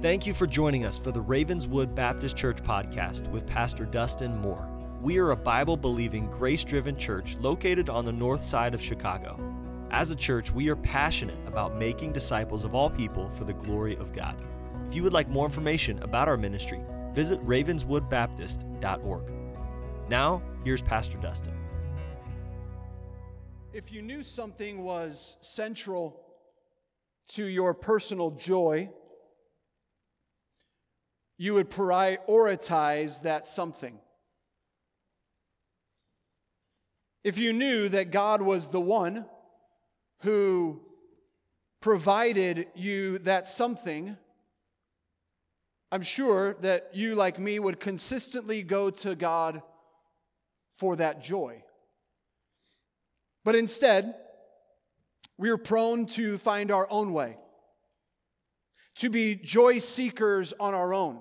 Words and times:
Thank 0.00 0.28
you 0.28 0.32
for 0.32 0.46
joining 0.46 0.84
us 0.84 0.96
for 0.96 1.10
the 1.10 1.20
Ravenswood 1.20 1.92
Baptist 1.92 2.36
Church 2.36 2.58
podcast 2.58 3.28
with 3.32 3.44
Pastor 3.48 3.84
Dustin 3.84 4.38
Moore. 4.40 4.64
We 5.02 5.18
are 5.18 5.32
a 5.32 5.36
Bible 5.36 5.76
believing, 5.76 6.30
grace 6.30 6.62
driven 6.62 6.96
church 6.96 7.36
located 7.38 7.88
on 7.88 8.04
the 8.04 8.12
north 8.12 8.44
side 8.44 8.74
of 8.74 8.80
Chicago. 8.80 9.40
As 9.90 10.12
a 10.12 10.14
church, 10.14 10.52
we 10.52 10.68
are 10.68 10.76
passionate 10.76 11.36
about 11.48 11.76
making 11.76 12.12
disciples 12.12 12.64
of 12.64 12.76
all 12.76 12.90
people 12.90 13.28
for 13.30 13.42
the 13.42 13.54
glory 13.54 13.96
of 13.96 14.12
God. 14.12 14.36
If 14.86 14.94
you 14.94 15.02
would 15.02 15.12
like 15.12 15.28
more 15.28 15.46
information 15.46 16.00
about 16.00 16.28
our 16.28 16.36
ministry, 16.36 16.80
visit 17.12 17.44
ravenswoodbaptist.org. 17.44 19.32
Now, 20.08 20.42
here's 20.62 20.80
Pastor 20.80 21.18
Dustin. 21.18 21.54
If 23.72 23.92
you 23.92 24.02
knew 24.02 24.22
something 24.22 24.84
was 24.84 25.38
central 25.40 26.20
to 27.30 27.46
your 27.46 27.74
personal 27.74 28.30
joy, 28.30 28.90
you 31.38 31.54
would 31.54 31.70
prioritize 31.70 33.22
that 33.22 33.46
something. 33.46 33.98
If 37.22 37.38
you 37.38 37.52
knew 37.52 37.88
that 37.90 38.10
God 38.10 38.42
was 38.42 38.68
the 38.68 38.80
one 38.80 39.24
who 40.22 40.82
provided 41.80 42.66
you 42.74 43.18
that 43.18 43.46
something, 43.48 44.16
I'm 45.92 46.02
sure 46.02 46.54
that 46.60 46.90
you, 46.92 47.14
like 47.14 47.38
me, 47.38 47.60
would 47.60 47.78
consistently 47.78 48.64
go 48.64 48.90
to 48.90 49.14
God 49.14 49.62
for 50.76 50.96
that 50.96 51.22
joy. 51.22 51.62
But 53.44 53.54
instead, 53.54 54.14
we 55.36 55.50
are 55.50 55.56
prone 55.56 56.06
to 56.06 56.36
find 56.36 56.72
our 56.72 56.88
own 56.90 57.12
way, 57.12 57.36
to 58.96 59.08
be 59.08 59.36
joy 59.36 59.78
seekers 59.78 60.52
on 60.58 60.74
our 60.74 60.92
own 60.92 61.20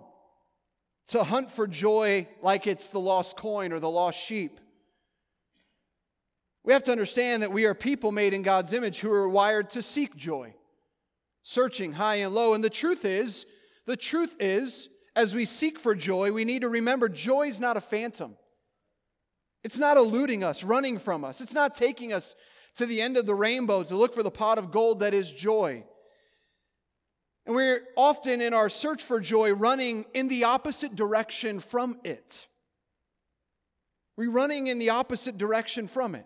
to 1.07 1.23
hunt 1.23 1.51
for 1.51 1.67
joy 1.67 2.27
like 2.41 2.67
it's 2.67 2.89
the 2.89 2.99
lost 2.99 3.37
coin 3.37 3.71
or 3.71 3.79
the 3.79 3.89
lost 3.89 4.19
sheep. 4.19 4.59
We 6.63 6.73
have 6.73 6.83
to 6.83 6.91
understand 6.91 7.43
that 7.43 7.51
we 7.51 7.65
are 7.65 7.73
people 7.73 8.11
made 8.11 8.33
in 8.33 8.41
God's 8.41 8.73
image 8.73 8.99
who 8.99 9.11
are 9.11 9.29
wired 9.29 9.69
to 9.71 9.81
seek 9.81 10.17
joy, 10.17 10.53
searching 11.43 11.93
high 11.93 12.15
and 12.15 12.35
low. 12.35 12.53
And 12.53 12.63
the 12.63 12.69
truth 12.69 13.05
is, 13.05 13.45
the 13.85 13.95
truth 13.95 14.35
is, 14.39 14.89
as 15.15 15.33
we 15.33 15.45
seek 15.45 15.79
for 15.79 15.95
joy, 15.95 16.31
we 16.31 16.43
need 16.43 16.63
to 16.63 16.69
remember 16.69 17.07
joy 17.07 17.47
is 17.47 17.61
not 17.61 17.77
a 17.77 17.81
phantom. 17.81 18.35
It's 19.63 19.79
not 19.79 19.97
eluding 19.97 20.43
us, 20.43 20.63
running 20.63 20.99
from 20.99 21.23
us. 21.23 21.39
It's 21.41 21.53
not 21.53 21.73
taking 21.73 22.11
us 22.11 22.35
to 22.75 22.85
the 22.85 23.01
end 23.01 23.17
of 23.17 23.25
the 23.25 23.33
rainbow 23.33 23.83
to 23.83 23.95
look 23.95 24.13
for 24.13 24.23
the 24.23 24.29
pot 24.29 24.57
of 24.57 24.71
gold 24.71 24.99
that 24.99 25.13
is 25.13 25.31
joy. 25.31 25.83
And 27.47 27.55
we're 27.55 27.81
often 27.95 28.41
in 28.41 28.53
our 28.53 28.67
search 28.67 29.05
for 29.05 29.21
joy 29.21 29.53
running 29.53 30.05
in 30.13 30.27
the 30.27 30.43
opposite 30.43 30.97
direction 30.97 31.61
from 31.61 31.97
it. 32.03 32.45
We're 34.17 34.31
running 34.31 34.67
in 34.67 34.79
the 34.79 34.89
opposite 34.89 35.37
direction 35.37 35.87
from 35.87 36.13
it. 36.13 36.25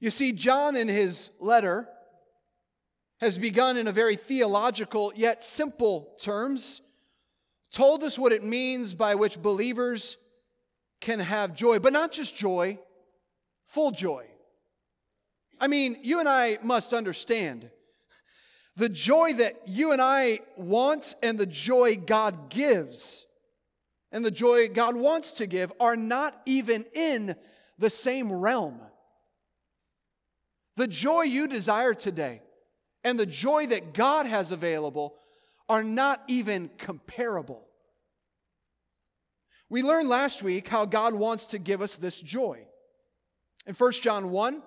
You 0.00 0.10
see, 0.10 0.32
John 0.32 0.76
in 0.76 0.86
his 0.86 1.30
letter 1.40 1.88
has 3.20 3.38
begun 3.38 3.78
in 3.78 3.88
a 3.88 3.92
very 3.92 4.16
theological 4.16 5.14
yet 5.16 5.42
simple 5.42 6.14
terms, 6.20 6.82
told 7.72 8.04
us 8.04 8.18
what 8.18 8.32
it 8.32 8.44
means 8.44 8.92
by 8.92 9.14
which 9.14 9.40
believers 9.40 10.18
can 11.00 11.20
have 11.20 11.54
joy, 11.54 11.78
but 11.78 11.94
not 11.94 12.12
just 12.12 12.36
joy, 12.36 12.78
full 13.64 13.92
joy. 13.92 14.26
I 15.58 15.68
mean, 15.68 15.96
you 16.02 16.20
and 16.20 16.28
I 16.28 16.58
must 16.62 16.92
understand 16.92 17.70
the 18.80 18.88
joy 18.88 19.34
that 19.34 19.60
you 19.66 19.92
and 19.92 20.00
I 20.00 20.40
want 20.56 21.14
and 21.22 21.38
the 21.38 21.44
joy 21.44 21.96
God 21.96 22.48
gives 22.48 23.26
and 24.10 24.24
the 24.24 24.30
joy 24.30 24.68
God 24.68 24.96
wants 24.96 25.34
to 25.34 25.46
give 25.46 25.70
are 25.78 25.96
not 25.96 26.40
even 26.46 26.86
in 26.94 27.36
the 27.78 27.90
same 27.90 28.32
realm. 28.32 28.80
The 30.76 30.88
joy 30.88 31.24
you 31.24 31.46
desire 31.46 31.92
today 31.92 32.40
and 33.04 33.20
the 33.20 33.26
joy 33.26 33.66
that 33.66 33.92
God 33.92 34.24
has 34.24 34.50
available 34.50 35.14
are 35.68 35.84
not 35.84 36.22
even 36.26 36.70
comparable. 36.78 37.68
We 39.68 39.82
learned 39.82 40.08
last 40.08 40.42
week 40.42 40.68
how 40.68 40.86
God 40.86 41.12
wants 41.12 41.48
to 41.48 41.58
give 41.58 41.82
us 41.82 41.98
this 41.98 42.18
joy. 42.18 42.66
In 43.66 43.74
1 43.74 43.92
John 43.92 44.30
1, 44.30 44.62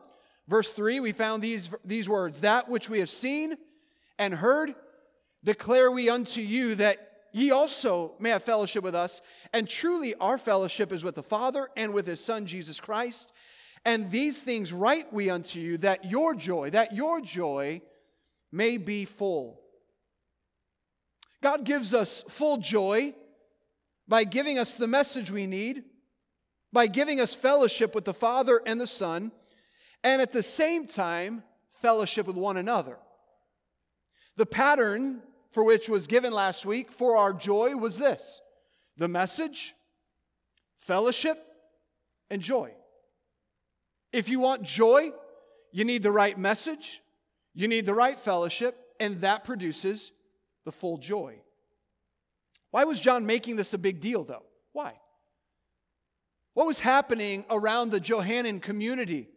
verse 0.47 0.71
3, 0.71 0.99
we 0.99 1.13
found 1.13 1.41
these, 1.41 1.71
these 1.83 2.07
words 2.07 2.41
That 2.41 2.69
which 2.69 2.91
we 2.91 2.99
have 2.99 3.09
seen 3.09 3.55
and 4.17 4.33
heard, 4.33 4.73
declare 5.43 5.91
we 5.91 6.09
unto 6.09 6.41
you 6.41 6.75
that 6.75 7.09
ye 7.31 7.51
also 7.51 8.13
may 8.19 8.29
have 8.29 8.43
fellowship 8.43 8.83
with 8.83 8.95
us. 8.95 9.21
And 9.51 9.67
truly, 9.67 10.15
our 10.15 10.37
fellowship 10.37 10.91
is 10.91 11.03
with 11.03 11.15
the 11.15 11.23
Father 11.23 11.67
and 11.75 11.93
with 11.93 12.05
his 12.05 12.23
Son, 12.23 12.45
Jesus 12.45 12.79
Christ. 12.79 13.33
And 13.85 14.09
these 14.11 14.43
things 14.43 14.71
write 14.71 15.11
we 15.11 15.29
unto 15.29 15.59
you, 15.59 15.77
that 15.79 16.05
your 16.05 16.35
joy, 16.35 16.69
that 16.69 16.93
your 16.93 17.19
joy 17.19 17.81
may 18.51 18.77
be 18.77 19.03
full. 19.05 19.59
God 21.41 21.65
gives 21.65 21.93
us 21.93 22.23
full 22.29 22.57
joy 22.57 23.13
by 24.07 24.23
giving 24.23 24.57
us 24.57 24.75
the 24.75 24.87
message 24.87 25.31
we 25.31 25.47
need, 25.47 25.83
by 26.71 26.87
giving 26.87 27.19
us 27.19 27.35
fellowship 27.35 27.93
with 27.93 28.05
the 28.05 28.13
Father 28.13 28.61
and 28.65 28.79
the 28.79 28.87
Son, 28.87 29.31
and 30.03 30.21
at 30.21 30.31
the 30.31 30.43
same 30.43 30.87
time, 30.87 31.43
fellowship 31.81 32.27
with 32.27 32.37
one 32.37 32.57
another. 32.57 32.97
The 34.35 34.45
pattern 34.45 35.21
for 35.51 35.63
which 35.63 35.87
was 35.87 36.07
given 36.07 36.33
last 36.33 36.65
week 36.65 36.91
for 36.91 37.15
our 37.15 37.33
joy 37.33 37.75
was 37.75 37.97
this 37.97 38.41
the 38.97 39.07
message, 39.07 39.73
fellowship, 40.77 41.37
and 42.29 42.41
joy. 42.41 42.73
If 44.11 44.29
you 44.29 44.39
want 44.39 44.63
joy, 44.63 45.11
you 45.71 45.85
need 45.85 46.03
the 46.03 46.11
right 46.11 46.37
message, 46.37 47.01
you 47.53 47.67
need 47.67 47.85
the 47.85 47.93
right 47.93 48.17
fellowship, 48.17 48.77
and 48.99 49.21
that 49.21 49.43
produces 49.43 50.11
the 50.65 50.71
full 50.71 50.97
joy. 50.97 51.39
Why 52.71 52.83
was 52.85 52.99
John 52.99 53.25
making 53.25 53.55
this 53.55 53.73
a 53.73 53.77
big 53.77 53.99
deal, 53.99 54.23
though? 54.23 54.45
Why? 54.71 54.93
What 56.53 56.67
was 56.67 56.79
happening 56.79 57.45
around 57.49 57.89
the 57.89 57.99
Johannine 57.99 58.59
community 58.59 59.29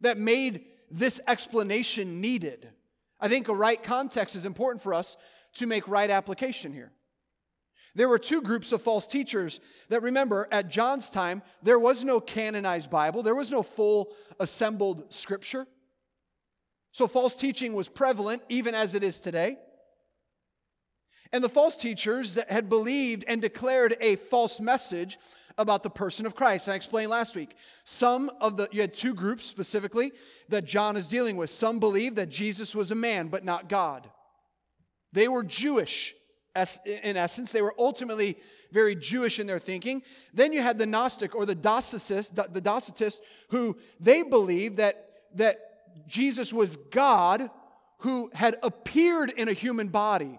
that 0.00 0.18
made 0.18 0.64
this 0.90 1.20
explanation 1.26 2.20
needed? 2.20 2.70
I 3.24 3.28
think 3.28 3.48
a 3.48 3.54
right 3.54 3.82
context 3.82 4.36
is 4.36 4.44
important 4.44 4.82
for 4.82 4.92
us 4.92 5.16
to 5.54 5.66
make 5.66 5.88
right 5.88 6.10
application 6.10 6.74
here. 6.74 6.92
There 7.94 8.06
were 8.06 8.18
two 8.18 8.42
groups 8.42 8.70
of 8.70 8.82
false 8.82 9.06
teachers 9.06 9.60
that 9.88 10.02
remember 10.02 10.46
at 10.52 10.68
John's 10.68 11.08
time, 11.08 11.40
there 11.62 11.78
was 11.78 12.04
no 12.04 12.20
canonized 12.20 12.90
Bible, 12.90 13.22
there 13.22 13.34
was 13.34 13.50
no 13.50 13.62
full 13.62 14.12
assembled 14.38 15.10
scripture. 15.10 15.66
So 16.92 17.06
false 17.06 17.34
teaching 17.34 17.72
was 17.72 17.88
prevalent 17.88 18.42
even 18.50 18.74
as 18.74 18.94
it 18.94 19.02
is 19.02 19.18
today. 19.20 19.56
And 21.32 21.42
the 21.42 21.48
false 21.48 21.78
teachers 21.78 22.34
that 22.34 22.50
had 22.50 22.68
believed 22.68 23.24
and 23.26 23.40
declared 23.40 23.96
a 24.02 24.16
false 24.16 24.60
message 24.60 25.16
about 25.56 25.82
the 25.82 25.90
person 25.90 26.26
of 26.26 26.34
Christ. 26.34 26.68
I 26.68 26.74
explained 26.74 27.10
last 27.10 27.36
week. 27.36 27.56
Some 27.84 28.30
of 28.40 28.56
the, 28.56 28.68
you 28.72 28.80
had 28.80 28.92
two 28.92 29.14
groups 29.14 29.46
specifically 29.46 30.12
that 30.48 30.64
John 30.64 30.96
is 30.96 31.08
dealing 31.08 31.36
with. 31.36 31.50
Some 31.50 31.78
believed 31.78 32.16
that 32.16 32.28
Jesus 32.28 32.74
was 32.74 32.90
a 32.90 32.96
man, 32.96 33.28
but 33.28 33.44
not 33.44 33.68
God. 33.68 34.08
They 35.12 35.28
were 35.28 35.44
Jewish 35.44 36.14
in 36.86 37.16
essence. 37.16 37.52
They 37.52 37.62
were 37.62 37.74
ultimately 37.78 38.36
very 38.72 38.94
Jewish 38.96 39.40
in 39.40 39.46
their 39.46 39.58
thinking. 39.58 40.02
Then 40.32 40.52
you 40.52 40.62
had 40.62 40.78
the 40.78 40.86
Gnostic 40.86 41.34
or 41.34 41.46
the 41.46 41.56
Docetist, 41.56 42.34
the 42.52 42.62
Docetist, 42.62 43.18
who 43.50 43.76
they 44.00 44.22
believed 44.22 44.78
that, 44.78 45.08
that 45.34 45.58
Jesus 46.08 46.52
was 46.52 46.76
God 46.76 47.48
who 47.98 48.30
had 48.34 48.56
appeared 48.62 49.30
in 49.30 49.48
a 49.48 49.52
human 49.52 49.88
body. 49.88 50.38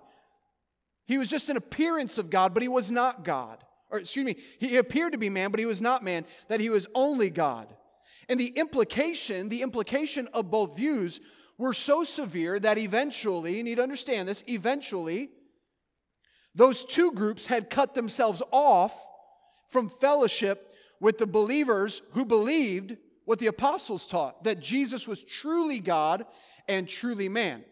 He 1.06 1.18
was 1.18 1.30
just 1.30 1.50
an 1.50 1.58
appearance 1.58 2.18
of 2.18 2.30
God, 2.30 2.54
but 2.54 2.64
he 2.64 2.70
was 2.70 2.92
not 2.92 3.24
God 3.24 3.65
or 3.96 4.00
excuse 4.00 4.26
me, 4.26 4.36
he 4.60 4.78
appeared 4.78 5.14
to 5.14 5.18
be 5.18 5.30
man, 5.30 5.52
but 5.52 5.60
he 5.60 5.66
was 5.66 5.82
not 5.82 6.04
man, 6.04 6.26
that 6.48 6.60
he 6.60 6.70
was 6.70 6.88
only 6.94 7.30
God. 7.30 7.74
And 8.28 8.40
the 8.40 8.48
implication, 8.48 9.50
the 9.50 9.62
implication 9.62 10.28
of 10.34 10.52
both 10.52 10.78
views 10.78 11.20
were 11.58 11.74
so 11.74 12.04
severe 12.04 12.60
that 12.60 12.78
eventually, 12.78 13.58
you 13.58 13.64
need 13.64 13.76
to 13.76 13.84
understand 13.84 14.28
this, 14.28 14.44
eventually, 14.48 15.30
those 16.54 16.86
two 16.86 17.12
groups 17.12 17.46
had 17.46 17.70
cut 17.70 17.94
themselves 17.94 18.42
off 18.52 18.94
from 19.70 19.90
fellowship 19.90 20.74
with 21.00 21.18
the 21.18 21.28
believers 21.28 22.02
who 22.12 22.26
believed 22.26 22.98
what 23.26 23.40
the 23.40 23.48
apostles 23.48 24.08
taught 24.08 24.44
that 24.44 24.60
Jesus 24.60 25.08
was 25.08 25.24
truly 25.24 25.80
God 25.80 26.26
and 26.68 26.88
truly 26.88 27.30
man. 27.30 27.64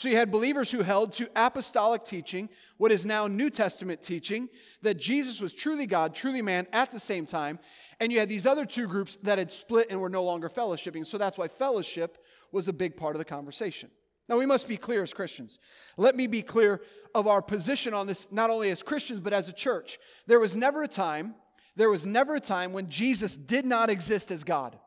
So 0.00 0.08
you 0.08 0.16
had 0.16 0.30
believers 0.30 0.70
who 0.70 0.80
held 0.80 1.12
to 1.12 1.28
apostolic 1.36 2.06
teaching, 2.06 2.48
what 2.78 2.90
is 2.90 3.04
now 3.04 3.26
New 3.26 3.50
Testament 3.50 4.02
teaching, 4.02 4.48
that 4.80 4.96
Jesus 4.96 5.42
was 5.42 5.52
truly 5.52 5.84
God, 5.84 6.14
truly 6.14 6.40
man 6.40 6.66
at 6.72 6.90
the 6.90 6.98
same 6.98 7.26
time. 7.26 7.58
And 8.00 8.10
you 8.10 8.18
had 8.18 8.30
these 8.30 8.46
other 8.46 8.64
two 8.64 8.86
groups 8.86 9.16
that 9.16 9.36
had 9.36 9.50
split 9.50 9.88
and 9.90 10.00
were 10.00 10.08
no 10.08 10.24
longer 10.24 10.48
fellowshipping. 10.48 11.06
So 11.06 11.18
that's 11.18 11.36
why 11.36 11.48
fellowship 11.48 12.16
was 12.50 12.66
a 12.66 12.72
big 12.72 12.96
part 12.96 13.14
of 13.14 13.18
the 13.18 13.26
conversation. 13.26 13.90
Now, 14.26 14.38
we 14.38 14.46
must 14.46 14.66
be 14.66 14.78
clear 14.78 15.02
as 15.02 15.12
Christians. 15.12 15.58
Let 15.98 16.16
me 16.16 16.26
be 16.26 16.40
clear 16.40 16.80
of 17.14 17.26
our 17.26 17.42
position 17.42 17.92
on 17.92 18.06
this, 18.06 18.32
not 18.32 18.48
only 18.48 18.70
as 18.70 18.82
Christians, 18.82 19.20
but 19.20 19.34
as 19.34 19.50
a 19.50 19.52
church. 19.52 19.98
There 20.26 20.40
was 20.40 20.56
never 20.56 20.82
a 20.82 20.88
time, 20.88 21.34
there 21.76 21.90
was 21.90 22.06
never 22.06 22.36
a 22.36 22.40
time 22.40 22.72
when 22.72 22.88
Jesus 22.88 23.36
did 23.36 23.66
not 23.66 23.90
exist 23.90 24.30
as 24.30 24.44
God. 24.44 24.78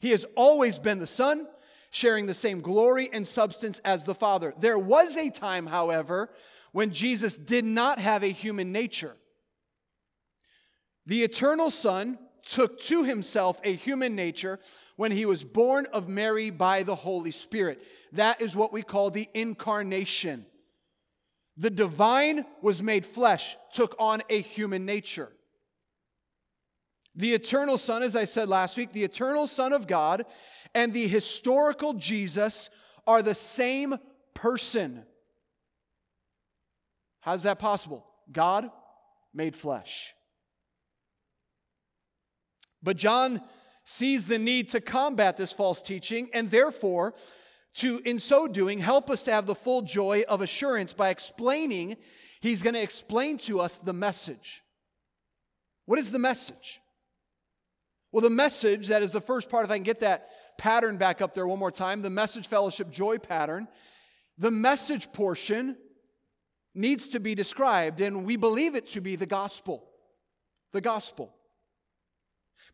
He 0.00 0.10
has 0.12 0.24
always 0.36 0.78
been 0.78 1.00
the 1.00 1.06
Son, 1.06 1.46
sharing 1.94 2.26
the 2.26 2.34
same 2.34 2.60
glory 2.60 3.08
and 3.12 3.24
substance 3.24 3.78
as 3.84 4.02
the 4.02 4.16
Father. 4.16 4.52
There 4.58 4.78
was 4.78 5.16
a 5.16 5.30
time, 5.30 5.64
however, 5.64 6.28
when 6.72 6.90
Jesus 6.90 7.38
did 7.38 7.64
not 7.64 8.00
have 8.00 8.24
a 8.24 8.28
human 8.28 8.72
nature. 8.72 9.14
The 11.06 11.22
eternal 11.22 11.70
Son 11.70 12.18
took 12.44 12.80
to 12.80 13.04
himself 13.04 13.60
a 13.62 13.72
human 13.72 14.16
nature 14.16 14.58
when 14.96 15.12
he 15.12 15.24
was 15.24 15.44
born 15.44 15.86
of 15.92 16.08
Mary 16.08 16.50
by 16.50 16.82
the 16.82 16.96
Holy 16.96 17.30
Spirit. 17.30 17.86
That 18.12 18.40
is 18.40 18.56
what 18.56 18.72
we 18.72 18.82
call 18.82 19.10
the 19.10 19.28
incarnation. 19.32 20.46
The 21.56 21.70
divine 21.70 22.44
was 22.60 22.82
made 22.82 23.06
flesh, 23.06 23.56
took 23.72 23.94
on 24.00 24.20
a 24.28 24.40
human 24.40 24.84
nature. 24.84 25.30
The 27.16 27.34
eternal 27.34 27.78
Son, 27.78 28.02
as 28.02 28.16
I 28.16 28.24
said 28.24 28.48
last 28.48 28.76
week, 28.76 28.92
the 28.92 29.04
eternal 29.04 29.46
Son 29.46 29.72
of 29.72 29.86
God 29.86 30.24
and 30.74 30.92
the 30.92 31.06
historical 31.06 31.94
Jesus 31.94 32.70
are 33.06 33.22
the 33.22 33.34
same 33.34 33.94
person. 34.34 35.04
How's 37.20 37.44
that 37.44 37.58
possible? 37.58 38.04
God 38.30 38.70
made 39.32 39.54
flesh. 39.54 40.14
But 42.82 42.96
John 42.96 43.40
sees 43.84 44.26
the 44.26 44.38
need 44.38 44.70
to 44.70 44.80
combat 44.80 45.36
this 45.36 45.52
false 45.52 45.80
teaching 45.82 46.28
and 46.32 46.50
therefore 46.50 47.14
to 47.74 48.00
in 48.04 48.18
so 48.18 48.46
doing 48.46 48.78
help 48.78 49.10
us 49.10 49.24
to 49.24 49.32
have 49.32 49.46
the 49.46 49.54
full 49.54 49.82
joy 49.82 50.24
of 50.28 50.40
assurance 50.40 50.92
by 50.92 51.10
explaining 51.10 51.96
he's 52.40 52.62
going 52.62 52.74
to 52.74 52.82
explain 52.82 53.36
to 53.36 53.60
us 53.60 53.78
the 53.78 53.92
message 53.92 54.62
what 55.86 55.98
is 55.98 56.12
the 56.12 56.18
message 56.18 56.80
well 58.14 58.22
the 58.22 58.30
message 58.30 58.86
that 58.88 59.02
is 59.02 59.10
the 59.10 59.20
first 59.20 59.50
part 59.50 59.64
if 59.64 59.70
i 59.70 59.76
can 59.76 59.82
get 59.82 60.00
that 60.00 60.30
pattern 60.56 60.96
back 60.96 61.20
up 61.20 61.34
there 61.34 61.46
one 61.46 61.58
more 61.58 61.70
time 61.70 62.00
the 62.00 62.08
message 62.08 62.46
fellowship 62.46 62.90
joy 62.90 63.18
pattern 63.18 63.66
the 64.38 64.50
message 64.50 65.12
portion 65.12 65.76
needs 66.74 67.08
to 67.08 67.18
be 67.18 67.34
described 67.34 68.00
and 68.00 68.24
we 68.24 68.36
believe 68.36 68.76
it 68.76 68.86
to 68.86 69.00
be 69.00 69.16
the 69.16 69.26
gospel 69.26 69.84
the 70.72 70.80
gospel 70.80 71.34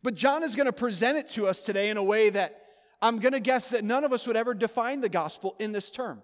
but 0.03 0.15
John 0.15 0.43
is 0.43 0.55
going 0.55 0.65
to 0.65 0.73
present 0.73 1.17
it 1.17 1.29
to 1.31 1.47
us 1.47 1.63
today 1.63 1.89
in 1.89 1.97
a 1.97 2.03
way 2.03 2.29
that 2.29 2.61
I'm 3.01 3.19
going 3.19 3.33
to 3.33 3.39
guess 3.39 3.71
that 3.71 3.83
none 3.83 4.03
of 4.03 4.13
us 4.13 4.27
would 4.27 4.35
ever 4.35 4.53
define 4.53 5.01
the 5.01 5.09
gospel 5.09 5.55
in 5.59 5.71
this 5.71 5.91
term 5.91 6.21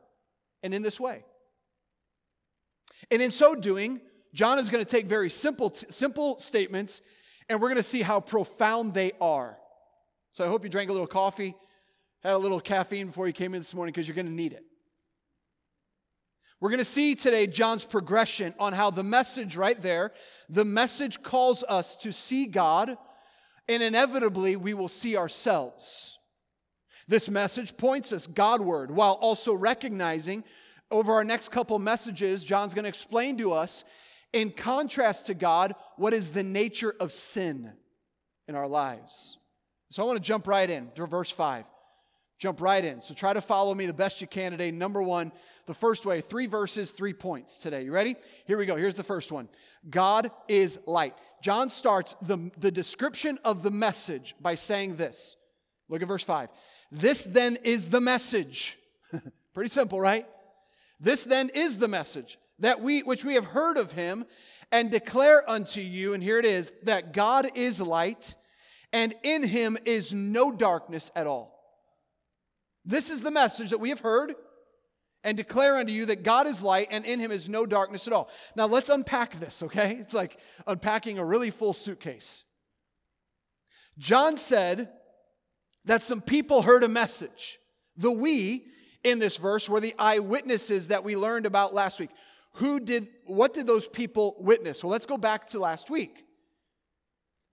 and 0.63 0.73
in 0.73 0.81
this 0.81 0.99
way. 0.99 1.23
And 3.11 3.21
in 3.21 3.31
so 3.31 3.55
doing, 3.55 4.01
John 4.33 4.59
is 4.59 4.69
going 4.69 4.83
to 4.83 4.89
take 4.89 5.05
very 5.05 5.29
simple, 5.29 5.71
simple 5.73 6.37
statements 6.39 7.01
and 7.49 7.61
we're 7.61 7.69
going 7.69 7.77
to 7.77 7.83
see 7.83 8.01
how 8.01 8.19
profound 8.19 8.94
they 8.94 9.11
are. 9.21 9.57
So 10.31 10.45
I 10.45 10.47
hope 10.47 10.63
you 10.63 10.69
drank 10.69 10.89
a 10.89 10.94
little 10.94 11.07
coffee, 11.07 11.55
had 12.23 12.33
a 12.33 12.38
little 12.38 12.59
caffeine 12.59 13.07
before 13.07 13.27
you 13.27 13.33
came 13.33 13.53
in 13.53 13.59
this 13.59 13.73
morning 13.73 13.91
because 13.94 14.07
you're 14.07 14.15
going 14.15 14.27
to 14.27 14.31
need 14.31 14.53
it. 14.53 14.63
We're 16.59 16.69
going 16.69 16.79
to 16.79 16.85
see 16.85 17.13
today 17.13 17.45
John's 17.45 17.85
progression 17.85 18.53
on 18.59 18.73
how 18.73 18.89
the 18.89 19.03
message 19.03 19.55
right 19.55 19.79
there, 19.79 20.11
the 20.49 20.65
message 20.65 21.21
calls 21.21 21.63
us 21.67 21.95
to 21.97 22.11
see 22.11 22.47
God 22.47 22.97
and 23.69 23.83
inevitably 23.83 24.55
we 24.55 24.73
will 24.73 24.88
see 24.88 25.17
ourselves. 25.17 26.17
This 27.07 27.29
message 27.29 27.77
points 27.77 28.11
us 28.11 28.27
Godward 28.27 28.91
while 28.91 29.13
also 29.13 29.53
recognizing 29.53 30.44
over 30.89 31.13
our 31.13 31.23
next 31.23 31.49
couple 31.49 31.77
messages, 31.79 32.44
John's 32.44 32.73
going 32.73 32.83
to 32.83 32.89
explain 32.89 33.38
to 33.38 33.53
us, 33.53 33.83
in 34.33 34.51
contrast 34.51 35.27
to 35.27 35.33
God, 35.33 35.74
what 35.95 36.13
is 36.13 36.29
the 36.29 36.44
nature 36.44 36.95
of 37.00 37.12
sin 37.12 37.74
in 38.47 38.56
our 38.56 38.68
lives. 38.68 39.38
So 39.89 40.03
I 40.03 40.06
want 40.06 40.18
to 40.18 40.24
jump 40.24 40.47
right 40.47 40.69
in 40.69 40.89
to 40.95 41.06
verse 41.06 41.31
5. 41.31 41.65
Jump 42.39 42.62
right 42.62 42.83
in. 42.83 43.01
So 43.01 43.15
try 43.15 43.33
to 43.33 43.41
follow 43.41 43.74
me 43.74 43.88
the 43.88 43.94
best 43.94 44.21
you 44.21 44.27
can 44.27 44.51
today. 44.51 44.69
Number 44.69 45.01
one, 45.01 45.31
the 45.65 45.74
first 45.74 46.06
way, 46.06 46.21
three 46.21 46.45
verses, 46.45 46.91
three 46.91 47.13
points 47.13 47.57
today. 47.57 47.83
You 47.83 47.91
ready? 47.91 48.15
Here 48.45 48.57
we 48.57 48.68
go. 48.68 48.75
Here's 48.75 48.95
the 48.95 49.03
first 49.03 49.31
one 49.31 49.50
God 49.89 50.30
is 50.47 50.80
light. 50.85 51.15
John 51.41 51.69
starts 51.69 52.15
the, 52.21 52.51
the 52.59 52.71
description 52.71 53.39
of 53.44 53.63
the 53.63 53.71
message 53.71 54.35
by 54.39 54.56
saying 54.56 54.97
this. 54.97 55.35
Look 55.89 56.01
at 56.01 56.07
verse 56.07 56.23
5. 56.23 56.50
This 56.91 57.25
then 57.25 57.57
is 57.63 57.89
the 57.89 58.01
message. 58.01 58.77
Pretty 59.53 59.69
simple, 59.69 60.00
right? 60.00 60.25
This 61.00 61.23
then 61.23 61.50
is 61.50 61.80
the 61.80 61.88
message 61.88 62.38
that 62.59 62.81
we 62.81 63.04
which 63.04 63.24
we 63.24 63.36
have 63.36 63.45
heard 63.45 63.77
of 63.77 63.92
him 63.92 64.25
and 64.71 64.92
declare 64.92 65.48
unto 65.50 65.80
you 65.81 66.13
and 66.13 66.24
here 66.24 66.39
it 66.39 66.45
is 66.45 66.71
that 66.83 67.13
God 67.13 67.48
is 67.56 67.80
light 67.80 68.36
and 68.94 69.13
in 69.24 69.44
him 69.44 69.77
is 69.86 70.13
no 70.13 70.51
darkness 70.51 71.12
at 71.15 71.27
all. 71.27 71.54
This 72.86 73.09
is 73.09 73.21
the 73.21 73.31
message 73.31 73.71
that 73.71 73.80
we 73.80 73.89
have 73.89 74.00
heard 74.00 74.33
and 75.24 75.36
declare 75.36 75.77
unto 75.77 75.92
you 75.92 76.06
that 76.06 76.24
God 76.24 76.48
is 76.48 76.63
light 76.63 76.88
and 76.89 77.06
in 77.06 77.19
him 77.19 77.31
is 77.31 77.50
no 77.50 77.65
darkness 77.65 78.07
at 78.07 78.13
all. 78.13 78.30
Now 78.56 78.65
let's 78.68 78.89
unpack 78.89 79.33
this, 79.39 79.62
okay? 79.63 79.98
It's 80.00 80.13
like 80.13 80.39
unpacking 80.65 81.18
a 81.18 81.25
really 81.25 81.51
full 81.51 81.74
suitcase. 81.74 82.44
John 83.98 84.38
said 84.38 84.89
that 85.86 86.04
some 86.04 86.21
people 86.21 86.62
heard 86.62 86.83
a 86.83 86.88
message. 86.88 87.59
The 87.98 88.12
we 88.12 88.65
in 89.04 89.19
this 89.19 89.38
verse 89.38 89.68
were 89.68 89.80
the 89.80 89.95
eyewitnesses 89.98 90.89
that 90.89 91.04
we 91.04 91.15
learned 91.15 91.45
about 91.45 91.74
last 91.74 92.00
week. 92.00 92.12
Who 92.57 92.80
did 92.80 93.09
what 93.25 93.54
did 93.54 93.68
those 93.68 93.88
people 93.88 94.36
witness? 94.39 94.83
Well, 94.83 94.92
let's 94.92 95.06
go 95.06 95.18
back 95.18 95.48
to 95.48 95.59
last 95.59 95.89
week. 95.89 96.24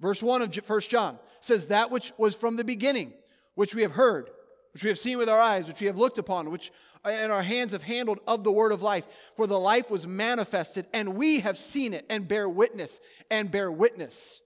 Verse 0.01 0.23
1 0.23 0.43
of 0.43 0.55
1 0.55 0.81
John 0.83 1.19
says 1.41 1.69
that 1.69 1.91
which 1.91 2.13
was 2.19 2.35
from 2.35 2.57
the 2.57 2.65
beginning, 2.65 3.13
which 3.55 3.75
we 3.75 3.83
have 3.83 3.93
heard 3.93 4.29
which 4.75 4.83
we 4.83 4.89
have 4.89 4.99
seen 4.99 5.19
with 5.19 5.29
our 5.29 5.39
eyes, 5.39 5.69
which 5.69 5.81
we 5.81 5.87
have 5.87 5.99
looked 5.99 6.19
upon, 6.19 6.51
which 6.51 6.73
uh, 7.05 7.09
and 7.09 7.31
our 7.31 7.45
hands 7.45 7.71
have 7.71 7.85
handled 7.85 8.19
of 8.27 8.43
the 8.43 8.51
word 8.51 8.73
of 8.73 8.83
life. 8.83 9.07
For 9.37 9.47
the 9.47 9.59
life 9.59 9.89
was 9.89 10.05
manifested, 10.05 10.87
and 10.93 11.15
we 11.15 11.41
have 11.41 11.57
seen 11.57 11.95
it, 11.95 12.05
and 12.11 12.27
bear 12.27 12.49
witness, 12.49 12.99
and 13.31 13.53
bear 13.53 13.71
witness, 13.71 14.41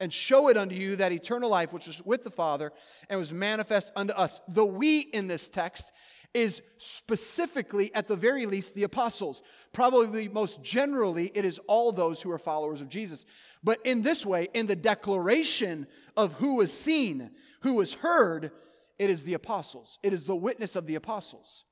and 0.00 0.10
show 0.10 0.48
it 0.48 0.56
unto 0.56 0.74
you 0.74 0.96
that 0.96 1.12
eternal 1.12 1.50
life 1.50 1.74
which 1.74 1.86
was 1.86 2.02
with 2.02 2.24
the 2.24 2.30
Father 2.30 2.72
and 3.10 3.20
was 3.20 3.30
manifest 3.30 3.92
unto 3.94 4.14
us. 4.14 4.40
The 4.48 4.64
we 4.64 5.00
in 5.00 5.28
this 5.28 5.50
text 5.50 5.92
is 6.34 6.62
specifically, 6.76 7.92
at 7.94 8.06
the 8.06 8.16
very 8.16 8.46
least, 8.46 8.74
the 8.74 8.84
apostles. 8.84 9.42
Probably 9.72 10.28
most 10.28 10.62
generally, 10.62 11.32
it 11.34 11.44
is 11.44 11.58
all 11.66 11.90
those 11.90 12.20
who 12.20 12.30
are 12.30 12.38
followers 12.38 12.80
of 12.80 12.88
Jesus. 12.88 13.24
But 13.64 13.78
in 13.84 14.02
this 14.02 14.24
way, 14.26 14.48
in 14.54 14.66
the 14.66 14.76
declaration 14.76 15.86
of 16.16 16.34
who 16.34 16.56
was 16.56 16.72
seen, 16.72 17.30
who 17.62 17.74
was 17.74 17.94
heard, 17.94 18.50
it 18.98 19.10
is 19.10 19.24
the 19.24 19.34
apostles, 19.34 19.98
it 20.02 20.12
is 20.12 20.24
the 20.24 20.36
witness 20.36 20.76
of 20.76 20.86
the 20.86 20.96
apostles. 20.96 21.64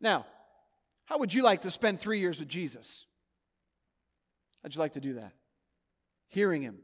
Now, 0.00 0.26
how 1.04 1.18
would 1.18 1.32
you 1.32 1.42
like 1.42 1.62
to 1.62 1.70
spend 1.70 2.00
three 2.00 2.18
years 2.18 2.40
with 2.40 2.48
Jesus? 2.48 3.06
How'd 4.62 4.74
you 4.74 4.80
like 4.80 4.94
to 4.94 5.00
do 5.00 5.14
that? 5.14 5.32
Hearing 6.28 6.62
him, 6.62 6.78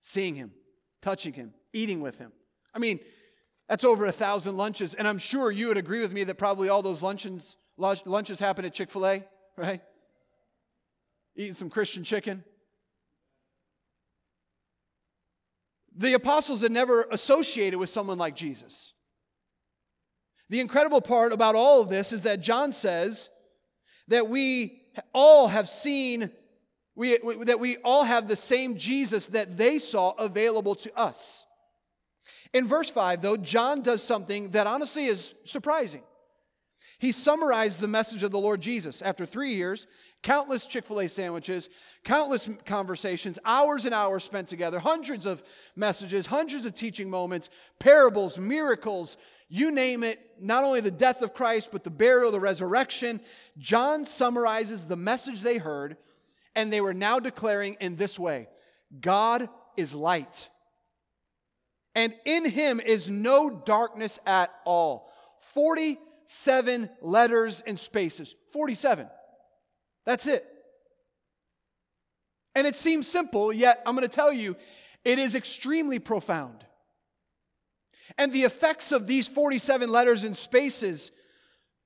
seeing 0.00 0.34
him, 0.34 0.50
touching 1.00 1.32
him, 1.32 1.54
eating 1.72 2.00
with 2.00 2.18
him. 2.18 2.32
I 2.74 2.78
mean, 2.78 2.98
that's 3.70 3.84
over 3.84 4.04
a 4.04 4.12
thousand 4.12 4.58
lunches, 4.58 4.92
and 4.92 5.08
I'm 5.08 5.16
sure 5.16 5.50
you 5.50 5.68
would 5.68 5.78
agree 5.78 6.00
with 6.00 6.12
me 6.12 6.24
that 6.24 6.34
probably 6.34 6.68
all 6.68 6.82
those 6.82 7.02
luncheons, 7.02 7.56
lunches 7.78 8.38
happen 8.38 8.66
at 8.66 8.74
Chick 8.74 8.90
fil 8.90 9.06
A, 9.06 9.24
right? 9.56 9.80
Eating 11.34 11.54
some 11.54 11.70
Christian 11.70 12.04
chicken. 12.04 12.44
the 16.00 16.14
apostles 16.14 16.62
had 16.62 16.72
never 16.72 17.06
associated 17.10 17.78
with 17.78 17.90
someone 17.90 18.16
like 18.16 18.34
Jesus. 18.34 18.94
The 20.48 20.60
incredible 20.60 21.02
part 21.02 21.32
about 21.32 21.54
all 21.54 21.82
of 21.82 21.90
this 21.90 22.12
is 22.12 22.22
that 22.22 22.40
John 22.40 22.72
says 22.72 23.28
that 24.08 24.28
we 24.28 24.80
all 25.12 25.48
have 25.48 25.68
seen, 25.68 26.30
we, 26.94 27.18
that 27.44 27.60
we 27.60 27.76
all 27.78 28.04
have 28.04 28.28
the 28.28 28.36
same 28.36 28.76
Jesus 28.76 29.28
that 29.28 29.58
they 29.58 29.78
saw 29.78 30.12
available 30.12 30.74
to 30.76 30.98
us. 30.98 31.44
In 32.52 32.66
verse 32.66 32.90
5, 32.90 33.22
though, 33.22 33.36
John 33.36 33.82
does 33.82 34.02
something 34.02 34.50
that 34.50 34.66
honestly 34.66 35.06
is 35.06 35.34
surprising. 35.44 36.02
He 37.00 37.12
summarized 37.12 37.80
the 37.80 37.88
message 37.88 38.22
of 38.22 38.30
the 38.30 38.38
Lord 38.38 38.60
Jesus. 38.60 39.00
After 39.00 39.24
three 39.24 39.54
years, 39.54 39.86
countless 40.22 40.66
Chick 40.66 40.84
fil 40.84 41.00
A 41.00 41.08
sandwiches, 41.08 41.70
countless 42.04 42.50
conversations, 42.66 43.38
hours 43.42 43.86
and 43.86 43.94
hours 43.94 44.22
spent 44.22 44.48
together, 44.48 44.78
hundreds 44.78 45.24
of 45.24 45.42
messages, 45.74 46.26
hundreds 46.26 46.66
of 46.66 46.74
teaching 46.74 47.08
moments, 47.08 47.48
parables, 47.78 48.36
miracles, 48.36 49.16
you 49.48 49.72
name 49.72 50.04
it, 50.04 50.20
not 50.38 50.62
only 50.62 50.82
the 50.82 50.90
death 50.90 51.22
of 51.22 51.32
Christ, 51.32 51.70
but 51.72 51.84
the 51.84 51.90
burial, 51.90 52.32
the 52.32 52.38
resurrection. 52.38 53.20
John 53.56 54.04
summarizes 54.04 54.86
the 54.86 54.94
message 54.94 55.40
they 55.40 55.56
heard, 55.56 55.96
and 56.54 56.70
they 56.70 56.82
were 56.82 56.92
now 56.92 57.18
declaring 57.18 57.78
in 57.80 57.96
this 57.96 58.18
way 58.18 58.48
God 59.00 59.48
is 59.74 59.94
light, 59.94 60.50
and 61.94 62.14
in 62.24 62.48
him 62.48 62.80
is 62.80 63.10
no 63.10 63.50
darkness 63.50 64.18
at 64.26 64.50
all. 64.64 65.12
47 65.52 66.88
letters 67.02 67.62
and 67.66 67.78
spaces. 67.78 68.34
47. 68.52 69.08
That's 70.06 70.26
it. 70.26 70.44
And 72.54 72.66
it 72.66 72.76
seems 72.76 73.06
simple, 73.06 73.52
yet 73.52 73.82
I'm 73.86 73.94
going 73.94 74.08
to 74.08 74.14
tell 74.14 74.32
you, 74.32 74.56
it 75.04 75.18
is 75.18 75.34
extremely 75.34 75.98
profound. 75.98 76.64
And 78.18 78.32
the 78.32 78.42
effects 78.42 78.92
of 78.92 79.06
these 79.06 79.28
47 79.28 79.90
letters 79.90 80.24
and 80.24 80.36
spaces 80.36 81.12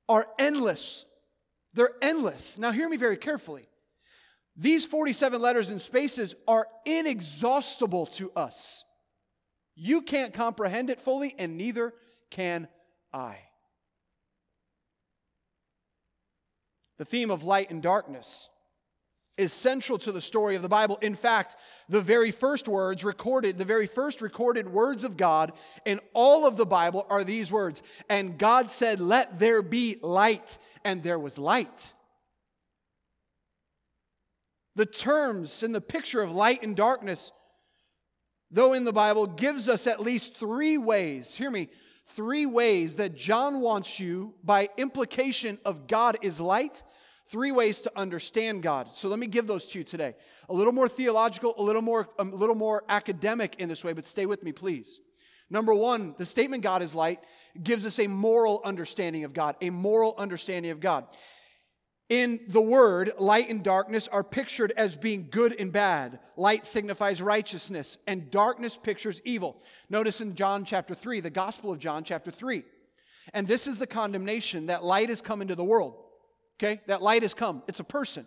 are 0.08 0.26
endless. 0.38 1.06
They're 1.74 1.92
endless. 2.00 2.58
Now, 2.58 2.72
hear 2.72 2.88
me 2.88 2.96
very 2.96 3.16
carefully. 3.16 3.64
These 4.56 4.86
47 4.86 5.40
letters 5.40 5.70
and 5.70 5.80
spaces 5.80 6.34
are 6.46 6.68
inexhaustible 6.86 8.06
to 8.06 8.30
us. 8.36 8.84
You 9.76 10.02
can't 10.02 10.32
comprehend 10.32 10.90
it 10.90 11.00
fully, 11.00 11.34
and 11.38 11.56
neither 11.56 11.92
can 12.30 12.68
I. 13.12 13.38
The 16.98 17.04
theme 17.04 17.30
of 17.30 17.44
light 17.44 17.70
and 17.70 17.82
darkness 17.82 18.50
is 19.36 19.52
central 19.52 19.98
to 19.98 20.12
the 20.12 20.20
story 20.20 20.54
of 20.54 20.62
the 20.62 20.68
Bible. 20.68 20.98
In 21.02 21.14
fact, 21.14 21.56
the 21.88 22.00
very 22.00 22.30
first 22.30 22.68
words 22.68 23.04
recorded, 23.04 23.58
the 23.58 23.64
very 23.64 23.86
first 23.86 24.22
recorded 24.22 24.68
words 24.68 25.02
of 25.02 25.16
God 25.16 25.52
in 25.84 26.00
all 26.12 26.46
of 26.46 26.56
the 26.56 26.66
Bible 26.66 27.04
are 27.10 27.24
these 27.24 27.50
words 27.50 27.82
And 28.08 28.38
God 28.38 28.70
said, 28.70 29.00
Let 29.00 29.38
there 29.38 29.62
be 29.62 29.96
light, 30.02 30.58
and 30.84 31.02
there 31.02 31.18
was 31.18 31.38
light. 31.38 31.92
The 34.76 34.86
terms 34.86 35.62
and 35.62 35.74
the 35.74 35.80
picture 35.80 36.20
of 36.20 36.32
light 36.32 36.62
and 36.62 36.76
darkness, 36.76 37.32
though 38.54 38.72
in 38.72 38.84
the 38.84 38.92
Bible, 38.92 39.26
gives 39.26 39.68
us 39.68 39.86
at 39.86 40.00
least 40.00 40.36
three 40.36 40.78
ways, 40.78 41.34
hear 41.34 41.50
me, 41.50 41.68
three 42.06 42.46
ways 42.46 42.96
that 42.96 43.16
John 43.16 43.60
wants 43.60 43.98
you, 43.98 44.34
by 44.44 44.68
implication 44.76 45.58
of 45.64 45.88
God 45.88 46.18
is 46.22 46.40
light, 46.40 46.84
three 47.26 47.50
ways 47.50 47.82
to 47.82 47.92
understand 47.96 48.62
God. 48.62 48.92
So 48.92 49.08
let 49.08 49.18
me 49.18 49.26
give 49.26 49.48
those 49.48 49.66
to 49.68 49.78
you 49.78 49.84
today. 49.84 50.14
A 50.48 50.54
little 50.54 50.72
more 50.72 50.88
theological, 50.88 51.54
a 51.58 51.62
little 51.62 51.82
more, 51.82 52.08
a 52.18 52.24
little 52.24 52.54
more 52.54 52.84
academic 52.88 53.56
in 53.58 53.68
this 53.68 53.82
way, 53.82 53.92
but 53.92 54.06
stay 54.06 54.24
with 54.24 54.44
me, 54.44 54.52
please. 54.52 55.00
Number 55.50 55.74
one, 55.74 56.14
the 56.16 56.24
statement 56.24 56.62
God 56.62 56.80
is 56.80 56.94
light 56.94 57.18
gives 57.60 57.84
us 57.86 57.98
a 57.98 58.06
moral 58.06 58.60
understanding 58.64 59.24
of 59.24 59.34
God, 59.34 59.56
a 59.60 59.70
moral 59.70 60.14
understanding 60.16 60.70
of 60.70 60.80
God. 60.80 61.06
In 62.10 62.40
the 62.48 62.60
word, 62.60 63.12
light 63.18 63.48
and 63.48 63.62
darkness 63.62 64.08
are 64.08 64.22
pictured 64.22 64.72
as 64.76 64.96
being 64.96 65.28
good 65.30 65.58
and 65.58 65.72
bad. 65.72 66.18
Light 66.36 66.64
signifies 66.64 67.22
righteousness, 67.22 67.96
and 68.06 68.30
darkness 68.30 68.76
pictures 68.76 69.22
evil. 69.24 69.62
Notice 69.88 70.20
in 70.20 70.34
John 70.34 70.64
chapter 70.64 70.94
3, 70.94 71.20
the 71.20 71.30
Gospel 71.30 71.72
of 71.72 71.78
John 71.78 72.04
chapter 72.04 72.30
3. 72.30 72.62
And 73.32 73.48
this 73.48 73.66
is 73.66 73.78
the 73.78 73.86
condemnation 73.86 74.66
that 74.66 74.84
light 74.84 75.08
has 75.08 75.22
come 75.22 75.40
into 75.40 75.54
the 75.54 75.64
world. 75.64 75.96
Okay? 76.58 76.82
That 76.86 77.00
light 77.00 77.22
has 77.22 77.32
come. 77.32 77.62
It's 77.68 77.80
a 77.80 77.84
person. 77.84 78.26